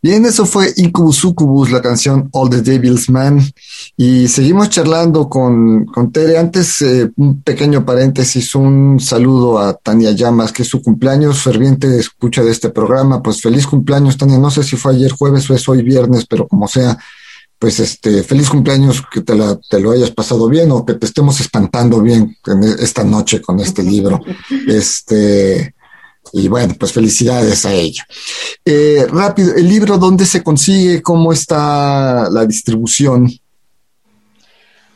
Bien, 0.00 0.24
eso 0.24 0.46
fue 0.46 0.72
Incubus 0.76 1.16
Succubus, 1.16 1.72
la 1.72 1.82
canción 1.82 2.28
All 2.32 2.50
the 2.50 2.62
Devil's 2.62 3.10
Man. 3.10 3.40
Y 3.96 4.28
seguimos 4.28 4.70
charlando 4.70 5.28
con, 5.28 5.86
con 5.86 6.12
Tere. 6.12 6.38
Antes, 6.38 6.80
eh, 6.82 7.10
un 7.16 7.42
pequeño 7.42 7.84
paréntesis, 7.84 8.54
un 8.54 9.00
saludo 9.00 9.58
a 9.58 9.74
Tania 9.74 10.12
Llamas, 10.12 10.52
que 10.52 10.62
es 10.62 10.68
su 10.68 10.82
cumpleaños, 10.82 11.42
ferviente 11.42 11.98
escucha 11.98 12.44
de 12.44 12.52
este 12.52 12.70
programa. 12.70 13.20
Pues 13.20 13.40
feliz 13.40 13.66
cumpleaños, 13.66 14.16
Tania. 14.16 14.38
No 14.38 14.52
sé 14.52 14.62
si 14.62 14.76
fue 14.76 14.94
ayer 14.94 15.10
jueves 15.10 15.50
o 15.50 15.54
es 15.54 15.68
hoy 15.68 15.82
viernes, 15.82 16.26
pero 16.26 16.46
como 16.46 16.68
sea, 16.68 16.96
pues 17.58 17.80
este, 17.80 18.22
feliz 18.22 18.48
cumpleaños, 18.50 19.02
que 19.10 19.22
te, 19.22 19.34
la, 19.34 19.58
te 19.68 19.80
lo 19.80 19.90
hayas 19.90 20.12
pasado 20.12 20.48
bien 20.48 20.70
o 20.70 20.86
que 20.86 20.94
te 20.94 21.06
estemos 21.06 21.40
espantando 21.40 22.00
bien 22.00 22.36
en 22.46 22.62
esta 22.62 23.02
noche 23.02 23.42
con 23.42 23.58
este 23.58 23.82
libro. 23.82 24.20
Este, 24.68 25.74
y 26.32 26.48
bueno, 26.48 26.74
pues 26.78 26.92
felicidades 26.92 27.64
a 27.64 27.72
ella. 27.72 28.06
Eh, 28.64 29.06
rápido, 29.10 29.54
el 29.54 29.68
libro, 29.68 29.98
¿dónde 29.98 30.26
se 30.26 30.42
consigue? 30.42 31.02
¿Cómo 31.02 31.32
está 31.32 32.28
la 32.30 32.44
distribución? 32.46 33.30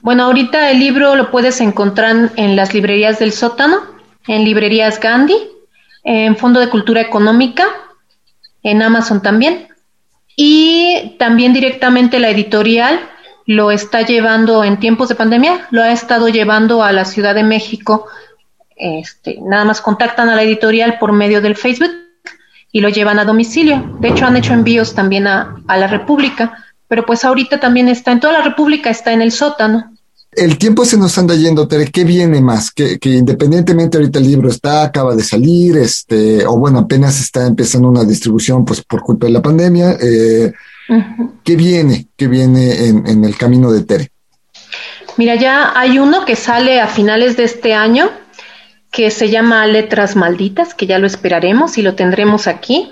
Bueno, 0.00 0.24
ahorita 0.24 0.70
el 0.70 0.80
libro 0.80 1.14
lo 1.14 1.30
puedes 1.30 1.60
encontrar 1.60 2.32
en 2.36 2.56
las 2.56 2.74
librerías 2.74 3.18
del 3.18 3.32
sótano, 3.32 3.78
en 4.26 4.44
librerías 4.44 4.98
Gandhi, 4.98 5.36
en 6.02 6.36
Fondo 6.36 6.58
de 6.58 6.68
Cultura 6.68 7.00
Económica, 7.00 7.64
en 8.62 8.82
Amazon 8.82 9.22
también. 9.22 9.68
Y 10.36 11.16
también 11.18 11.52
directamente 11.52 12.18
la 12.18 12.30
editorial 12.30 12.98
lo 13.46 13.70
está 13.70 14.02
llevando 14.02 14.64
en 14.64 14.78
tiempos 14.78 15.08
de 15.08 15.14
pandemia, 15.14 15.66
lo 15.70 15.82
ha 15.82 15.92
estado 15.92 16.28
llevando 16.28 16.82
a 16.82 16.92
la 16.92 17.04
Ciudad 17.04 17.34
de 17.34 17.42
México. 17.42 18.06
Este, 18.76 19.38
nada 19.42 19.64
más 19.64 19.80
contactan 19.80 20.28
a 20.28 20.36
la 20.36 20.42
editorial 20.42 20.98
por 20.98 21.12
medio 21.12 21.40
del 21.40 21.56
Facebook 21.56 21.90
y 22.70 22.80
lo 22.80 22.88
llevan 22.88 23.18
a 23.18 23.24
domicilio. 23.24 23.96
De 24.00 24.08
hecho, 24.08 24.26
han 24.26 24.36
hecho 24.36 24.52
envíos 24.52 24.94
también 24.94 25.26
a, 25.26 25.56
a 25.66 25.76
la 25.76 25.86
República, 25.86 26.64
pero 26.88 27.04
pues 27.04 27.24
ahorita 27.24 27.60
también 27.60 27.88
está 27.88 28.12
en 28.12 28.20
toda 28.20 28.32
la 28.32 28.42
República, 28.42 28.90
está 28.90 29.12
en 29.12 29.22
el 29.22 29.32
sótano. 29.32 29.92
El 30.34 30.56
tiempo 30.56 30.86
se 30.86 30.96
nos 30.96 31.18
anda 31.18 31.34
yendo, 31.34 31.68
Tere. 31.68 31.90
¿Qué 31.90 32.04
viene 32.04 32.40
más? 32.40 32.70
Que, 32.70 32.98
que 32.98 33.10
independientemente 33.10 33.98
ahorita 33.98 34.18
el 34.18 34.26
libro 34.26 34.48
está, 34.48 34.82
acaba 34.82 35.14
de 35.14 35.22
salir, 35.22 35.76
este, 35.76 36.46
o 36.46 36.56
bueno, 36.56 36.78
apenas 36.78 37.20
está 37.20 37.46
empezando 37.46 37.88
una 37.88 38.04
distribución, 38.04 38.64
pues 38.64 38.82
por 38.82 39.02
culpa 39.02 39.26
de 39.26 39.32
la 39.32 39.42
pandemia. 39.42 39.98
Eh. 40.00 40.52
¿Qué 41.44 41.56
viene? 41.56 42.08
¿Qué 42.16 42.28
viene 42.28 42.86
en, 42.86 43.06
en 43.06 43.24
el 43.24 43.36
camino 43.36 43.70
de 43.70 43.82
Tere? 43.82 44.10
Mira, 45.18 45.34
ya 45.34 45.78
hay 45.78 45.98
uno 45.98 46.24
que 46.24 46.36
sale 46.36 46.80
a 46.80 46.86
finales 46.86 47.36
de 47.36 47.44
este 47.44 47.74
año 47.74 48.10
que 48.92 49.10
se 49.10 49.30
llama 49.30 49.66
Letras 49.66 50.14
Malditas, 50.16 50.74
que 50.74 50.86
ya 50.86 50.98
lo 50.98 51.06
esperaremos 51.06 51.78
y 51.78 51.82
lo 51.82 51.94
tendremos 51.94 52.46
aquí. 52.46 52.90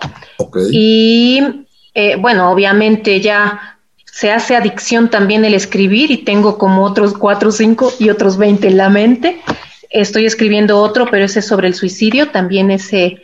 Y 0.73 1.67
eh, 1.95 2.17
bueno, 2.17 2.51
obviamente 2.51 3.21
ya 3.21 3.79
se 4.07 4.33
hace 4.33 4.57
adicción 4.57 5.11
también 5.11 5.45
el 5.45 5.53
escribir 5.53 6.11
y 6.11 6.25
tengo 6.25 6.57
como 6.57 6.85
otros 6.85 7.13
cuatro 7.13 7.53
cinco 7.53 7.93
y 7.99 8.09
otros 8.09 8.39
20 8.39 8.67
en 8.67 8.77
la 8.79 8.89
mente. 8.89 9.43
Estoy 9.91 10.25
escribiendo 10.25 10.81
otro, 10.81 11.07
pero 11.11 11.27
ese 11.27 11.41
es 11.41 11.47
sobre 11.47 11.69
el 11.69 11.75
suicidio, 11.75 12.31
también 12.31 12.71
ese, 12.71 13.19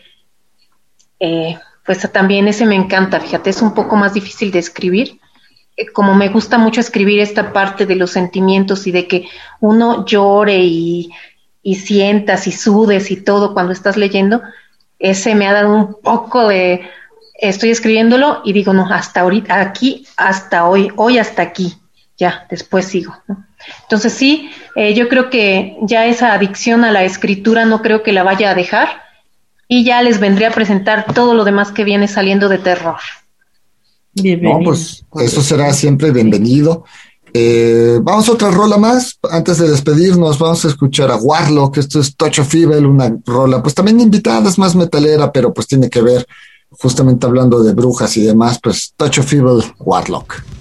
eh, 1.19 1.59
pues 1.87 2.13
también 2.13 2.47
ese 2.47 2.67
me 2.67 2.75
encanta, 2.75 3.21
fíjate, 3.21 3.51
es 3.51 3.63
un 3.63 3.73
poco 3.73 3.97
más 3.97 4.13
difícil 4.13 4.51
de 4.51 4.59
escribir. 4.59 5.19
Eh, 5.79 5.87
Como 5.87 6.15
me 6.15 6.29
gusta 6.29 6.59
mucho 6.59 6.81
escribir 6.81 7.21
esta 7.21 7.55
parte 7.55 7.87
de 7.87 7.97
los 7.97 8.11
sentimientos 8.11 8.87
y 8.87 8.93
de 8.93 9.07
que 9.07 9.29
uno 9.61 10.05
llore 10.05 10.59
y, 10.59 11.11
y 11.67 11.75
sientas 11.75 12.47
y 12.47 12.53
sudes 12.53 13.11
y 13.11 13.17
todo 13.17 13.53
cuando 13.53 13.73
estás 13.73 13.97
leyendo, 13.97 14.41
ese 15.01 15.35
me 15.35 15.49
ha 15.49 15.53
dado 15.53 15.75
un 15.75 15.97
poco 16.01 16.47
de, 16.47 16.83
estoy 17.41 17.71
escribiéndolo 17.71 18.41
y 18.45 18.53
digo, 18.53 18.73
no, 18.73 18.87
hasta 18.89 19.23
ahorita, 19.23 19.61
aquí, 19.61 20.07
hasta 20.17 20.69
hoy, 20.69 20.93
hoy 20.95 21.19
hasta 21.19 21.43
aquí, 21.43 21.75
ya, 22.17 22.47
después 22.49 22.85
sigo. 22.85 23.17
¿no? 23.27 23.45
Entonces 23.83 24.13
sí, 24.13 24.49
eh, 24.77 24.95
yo 24.95 25.09
creo 25.09 25.29
que 25.29 25.77
ya 25.83 26.07
esa 26.07 26.35
adicción 26.35 26.85
a 26.85 26.93
la 26.93 27.03
escritura 27.03 27.65
no 27.65 27.83
creo 27.83 28.05
que 28.05 28.13
la 28.13 28.23
vaya 28.23 28.53
a 28.53 28.55
dejar 28.55 29.03
y 29.67 29.83
ya 29.83 30.03
les 30.03 30.21
vendré 30.21 30.47
a 30.47 30.53
presentar 30.53 31.13
todo 31.15 31.35
lo 31.35 31.43
demás 31.43 31.73
que 31.73 31.83
viene 31.83 32.07
saliendo 32.07 32.49
de 32.49 32.59
terror. 32.59 33.01
Bienvenido. 34.15 34.61
No, 34.61 34.65
pues 34.65 35.05
eso 35.21 35.43
será 35.43 35.73
siempre 35.73 36.13
bienvenido. 36.13 36.85
Eh, 37.33 37.99
vamos 38.03 38.29
a 38.29 38.33
otra 38.33 38.51
rola 38.51 38.79
más. 38.79 39.19
Antes 39.31 39.59
de 39.59 39.69
despedirnos, 39.69 40.39
vamos 40.39 40.65
a 40.65 40.69
escuchar 40.69 41.11
a 41.11 41.17
Warlock. 41.17 41.79
Esto 41.79 42.01
es 42.01 42.17
Touch 42.17 42.39
of 42.39 42.55
Evil, 42.55 42.87
una 42.87 43.15
rola, 43.25 43.63
pues 43.63 43.75
también 43.75 44.01
invitada, 44.01 44.49
es 44.49 44.59
más 44.59 44.75
metalera, 44.75 45.31
pero 45.33 45.53
pues 45.53 45.67
tiene 45.67 45.91
que 45.91 46.03
ver, 46.03 46.27
justamente 46.71 47.27
hablando 47.27 47.63
de 47.63 47.75
brujas 47.75 48.17
y 48.17 48.23
demás, 48.23 48.59
pues 48.63 48.95
Touch 48.97 49.19
of 49.19 49.33
Evil, 49.33 49.63
Warlock. 49.79 50.56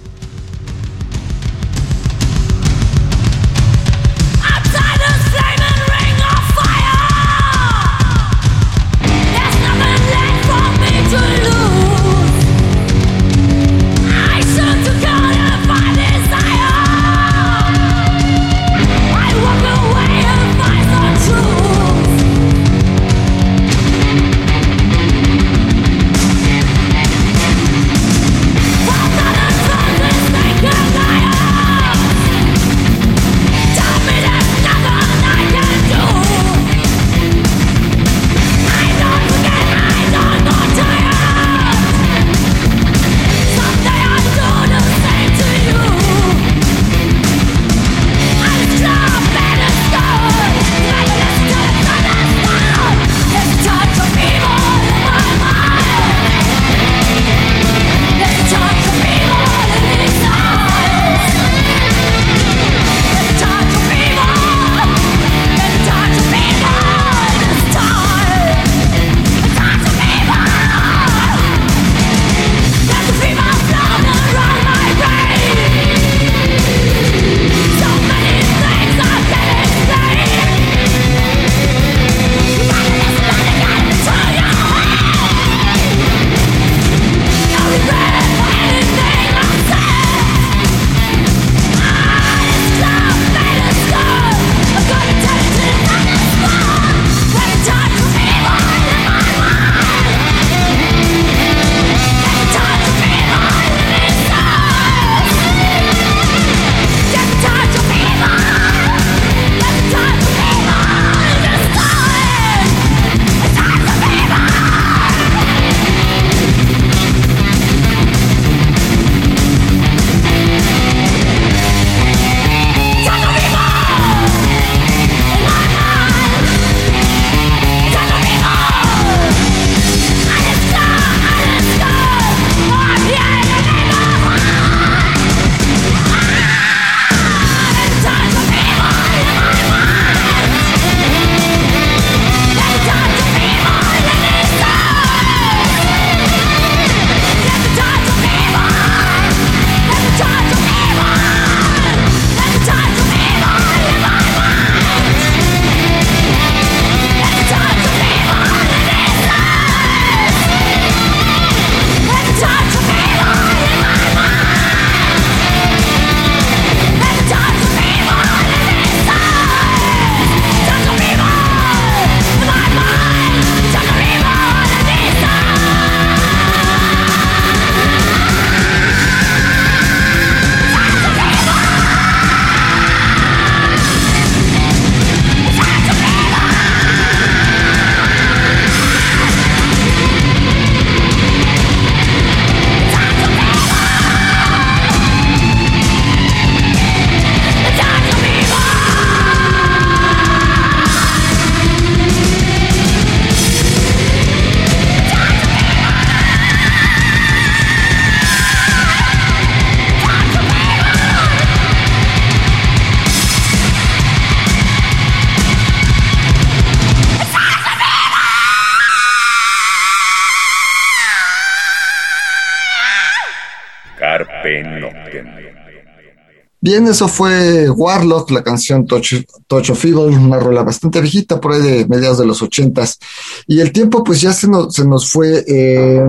Bien, 226.66 226.84
eso 226.88 227.06
fue 227.06 227.70
Warlock, 227.70 228.32
la 228.32 228.42
canción 228.42 228.88
Touch, 228.88 229.22
Touch 229.46 229.70
of 229.70 229.84
Evil, 229.84 230.18
una 230.18 230.40
rola 230.40 230.64
bastante 230.64 231.00
viejita, 231.00 231.40
por 231.40 231.52
ahí 231.52 231.62
de 231.62 231.86
mediados 231.86 232.18
de 232.18 232.26
los 232.26 232.42
ochentas. 232.42 232.98
Y 233.46 233.60
el 233.60 233.70
tiempo 233.70 234.02
pues 234.02 234.20
ya 234.20 234.32
se 234.32 234.48
nos, 234.48 234.74
se 234.74 234.84
nos 234.84 235.08
fue. 235.08 235.44
eh, 235.46 236.04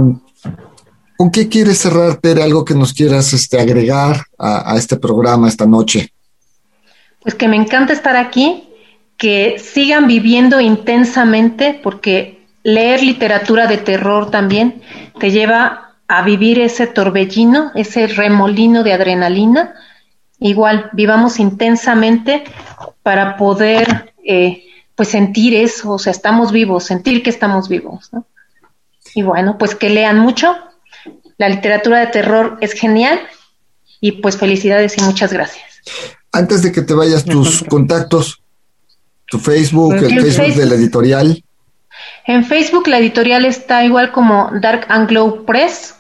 ¿Con 1.16 1.30
qué 1.30 1.47
quieres 1.47 1.78
cerrar, 1.78 2.16
Tere? 2.16 2.41
¿Algo 2.41 2.66
que 2.66 2.74
nos 2.74 2.91
quieras 2.91 3.34
este, 3.34 3.62
agregar 3.62 4.24
a, 4.39 4.74
a 4.74 4.78
este 4.78 4.95
programa 4.95 5.47
esta 5.47 5.68
noche? 5.68 6.12
Pues 7.22 7.36
que 7.36 7.47
me 7.47 7.55
encanta 7.55 7.93
estar 7.93 8.18
aquí, 8.18 8.68
que 9.16 9.60
sigan 9.60 10.08
viviendo 10.08 10.60
intensamente, 10.60 11.80
porque 11.84 12.47
leer 12.64 13.03
literatura 13.03 13.68
de 13.68 13.78
terror 13.78 14.32
también 14.32 14.82
te 15.20 15.30
lleva 15.30 15.93
a 16.08 16.24
vivir 16.24 16.58
ese 16.58 16.88
torbellino, 16.88 17.74
ese 17.76 18.08
remolino 18.08 18.82
de 18.82 18.93
adrenalina. 18.93 19.76
Igual, 20.40 20.90
vivamos 20.94 21.40
intensamente 21.40 22.44
para 23.02 23.38
poder 23.38 24.14
eh, 24.24 24.64
pues 24.96 25.10
sentir 25.10 25.56
eso, 25.56 25.92
o 25.92 26.00
sea, 26.00 26.12
estamos 26.12 26.52
vivos, 26.52 26.84
sentir 26.84 27.24
que 27.24 27.30
estamos 27.30 27.70
vivos. 27.70 28.10
¿no? 28.12 28.26
Y 29.16 29.24
bueno, 29.24 29.58
pues 29.58 29.76
que 29.76 29.90
lean 29.90 30.20
mucho. 30.20 30.56
La 31.38 31.50
literatura 31.50 32.00
de 32.00 32.08
terror 32.08 32.58
es 32.62 32.74
genial 32.74 33.20
y 34.00 34.14
pues 34.14 34.38
felicidades 34.38 34.98
y 34.98 35.02
muchas 35.02 35.34
gracias. 35.34 35.82
Antes 36.32 36.62
de 36.62 36.72
que 36.72 36.82
te 36.82 36.94
vayas, 36.94 37.26
tus 37.26 37.64
contactos, 37.64 38.42
tu 39.28 39.40
Facebook, 39.40 39.94
el 39.94 40.04
En 40.04 40.10
Facebook 40.10 40.26
de 40.26 40.32
Facebook. 40.32 40.66
la 40.66 40.76
editorial. 40.76 41.44
En 42.26 42.46
Facebook 42.46 42.88
la 42.88 43.00
editorial 43.00 43.46
está 43.46 43.84
igual 43.84 44.12
como 44.12 44.52
Dark 44.62 44.86
and 44.90 45.10
Glow 45.10 45.46
Press. 45.46 45.96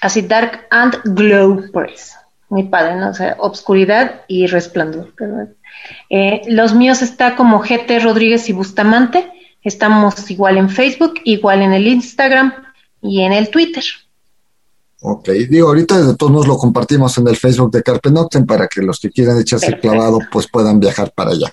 Así, 0.00 0.22
Dark 0.22 0.66
and 0.70 1.00
Glow 1.04 1.70
Press. 1.72 2.16
Muy 2.50 2.64
padre, 2.64 2.96
¿no? 2.96 3.10
O 3.10 3.14
sea, 3.14 3.36
obscuridad 3.38 4.22
y 4.28 4.46
resplandor. 4.46 5.14
¿verdad? 5.18 5.48
Eh, 6.10 6.42
los 6.48 6.74
míos 6.74 7.00
está 7.00 7.36
como 7.36 7.60
GT 7.60 8.00
Rodríguez 8.02 8.48
y 8.48 8.52
Bustamante. 8.52 9.30
Estamos 9.62 10.30
igual 10.30 10.58
en 10.58 10.68
Facebook, 10.68 11.14
igual 11.24 11.62
en 11.62 11.72
el 11.72 11.86
Instagram 11.86 12.52
y 13.00 13.22
en 13.22 13.32
el 13.32 13.50
Twitter. 13.50 13.84
Ok, 15.02 15.30
digo, 15.48 15.68
ahorita 15.68 16.04
de 16.04 16.14
todos 16.14 16.32
nos 16.32 16.46
lo 16.46 16.58
compartimos 16.58 17.16
en 17.16 17.28
el 17.28 17.36
Facebook 17.36 17.70
de 17.70 17.82
Carpe 17.82 18.10
Noctem 18.10 18.44
para 18.44 18.68
que 18.68 18.82
los 18.82 19.00
que 19.00 19.10
quieran 19.10 19.38
echarse 19.40 19.66
el 19.66 19.72
Perfecto. 19.74 19.96
clavado 19.96 20.18
pues 20.30 20.46
puedan 20.46 20.78
viajar 20.78 21.12
para 21.14 21.30
allá. 21.30 21.50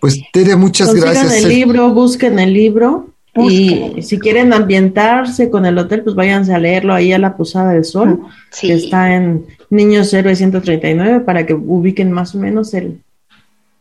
Pues 0.00 0.20
Tere, 0.32 0.56
muchas 0.56 0.88
Consigan 0.88 1.14
gracias. 1.14 1.44
el 1.44 1.50
eh. 1.50 1.54
libro, 1.54 1.90
busquen 1.90 2.38
el 2.38 2.52
libro. 2.52 3.10
Busquen. 3.34 3.98
Y 3.98 4.02
si 4.02 4.18
quieren 4.18 4.52
ambientarse 4.52 5.48
con 5.50 5.64
el 5.66 5.78
hotel, 5.78 6.02
pues 6.02 6.16
váyanse 6.16 6.54
a 6.54 6.58
leerlo 6.58 6.94
ahí 6.94 7.12
a 7.12 7.18
la 7.18 7.36
Posada 7.36 7.72
del 7.72 7.84
Sol, 7.84 8.20
Sí. 8.50 8.68
que 8.68 8.74
está 8.74 9.14
en 9.14 9.46
Niños 9.70 10.12
Héroes 10.14 10.38
139, 10.38 11.20
para 11.20 11.44
que 11.46 11.54
ubiquen 11.54 12.10
más 12.10 12.34
o 12.34 12.38
menos 12.38 12.72
el, 12.74 13.00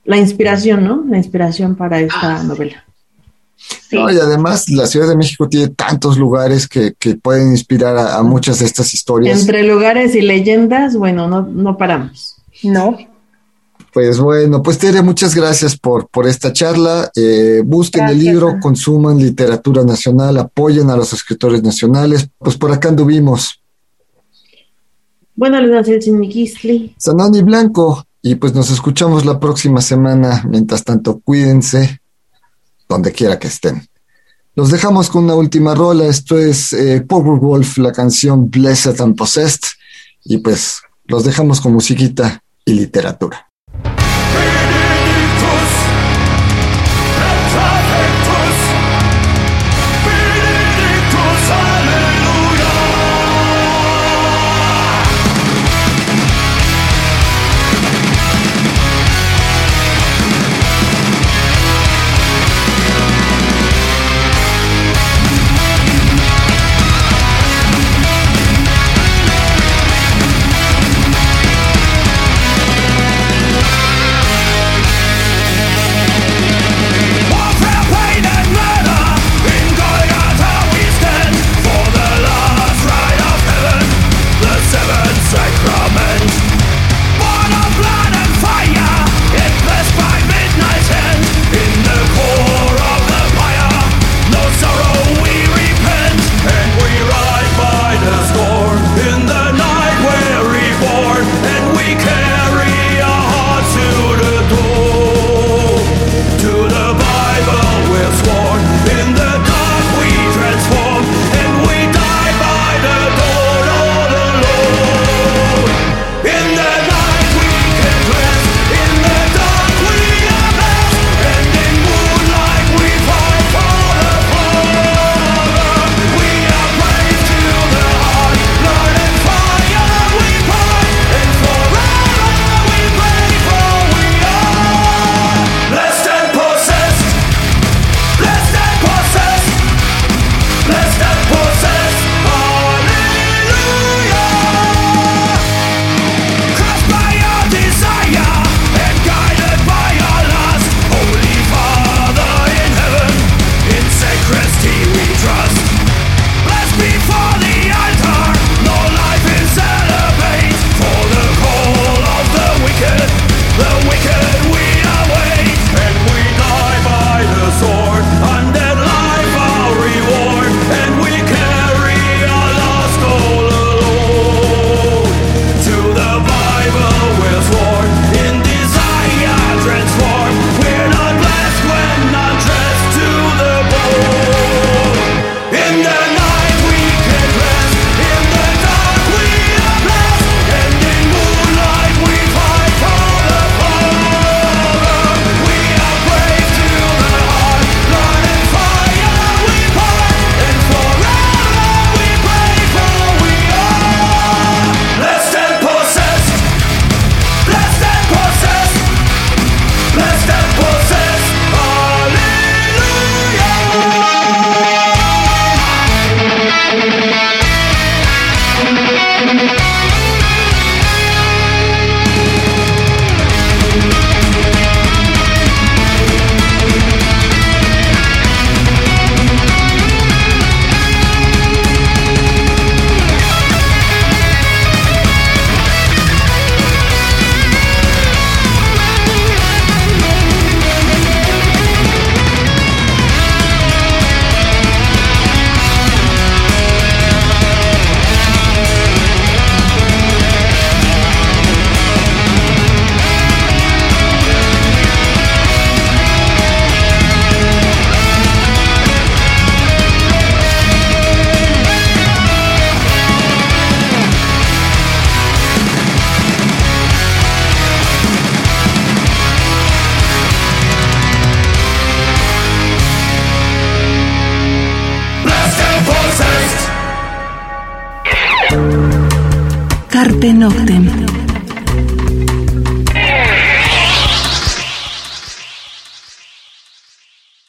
la 0.06 0.18
inspiración, 0.18 0.84
¿no? 0.84 1.04
La 1.10 1.18
inspiración 1.18 1.76
para 1.76 2.00
esta 2.00 2.44
novela. 2.44 2.84
sí. 3.58 3.96
No, 3.98 4.12
y 4.12 4.18
además 4.18 4.70
la 4.70 4.86
Ciudad 4.86 5.08
de 5.10 5.16
México 5.18 5.48
tiene 5.50 5.70
tantos 5.70 6.18
lugares 6.18 6.68
que, 6.68 6.94
que 7.00 7.16
pueden 7.16 7.52
inspirar 7.52 7.98
a, 7.98 8.18
a 8.18 8.24
muchas 8.24 8.60
de 8.60 8.66
estas 8.66 8.94
historias. 8.94 9.40
Entre 9.40 9.64
lugares 9.64 10.14
y 10.14 10.22
leyendas, 10.22 10.96
bueno, 10.96 11.28
no, 11.28 11.42
no 11.42 11.78
paramos. 11.78 12.36
No. 12.64 12.98
Pues 13.98 14.20
bueno, 14.20 14.62
pues 14.62 14.78
Tere, 14.78 15.02
muchas 15.02 15.34
gracias 15.34 15.76
por, 15.76 16.08
por 16.10 16.28
esta 16.28 16.54
charla. 16.54 17.10
Eh, 17.16 17.64
busquen 17.66 18.08
el 18.08 18.20
libro, 18.20 18.60
consuman 18.62 19.18
literatura 19.18 19.84
nacional, 19.84 20.38
apoyen 20.38 20.92
a 20.92 20.96
los 20.96 21.14
escritores 21.14 21.64
nacionales. 21.64 22.30
Pues 22.38 22.58
por 22.58 22.72
acá 22.72 22.90
anduvimos. 22.90 23.60
Bueno, 25.34 25.60
les 25.62 25.76
hace 25.76 25.96
el. 25.96 26.96
Sanoni 27.00 27.42
Blanco. 27.42 28.06
Y 28.22 28.36
pues 28.36 28.54
nos 28.54 28.70
escuchamos 28.70 29.26
la 29.26 29.40
próxima 29.40 29.82
semana. 29.82 30.44
Mientras 30.48 30.84
tanto, 30.84 31.20
cuídense 31.20 32.00
donde 32.88 33.12
quiera 33.12 33.40
que 33.40 33.48
estén. 33.48 33.88
Los 34.54 34.70
dejamos 34.70 35.10
con 35.10 35.24
una 35.24 35.34
última 35.34 35.74
rola. 35.74 36.06
Esto 36.06 36.38
es 36.38 36.72
eh, 36.72 37.02
Powerwolf, 37.02 37.80
la 37.80 37.92
canción 37.92 38.52
Blessed 38.52 39.02
and 39.02 39.16
Possessed. 39.16 39.62
Y 40.24 40.38
pues 40.38 40.82
los 41.06 41.24
dejamos 41.24 41.60
con 41.62 41.74
musiquita 41.74 42.44
y 42.64 42.74
literatura. 42.76 43.47
freedom. 44.38 44.77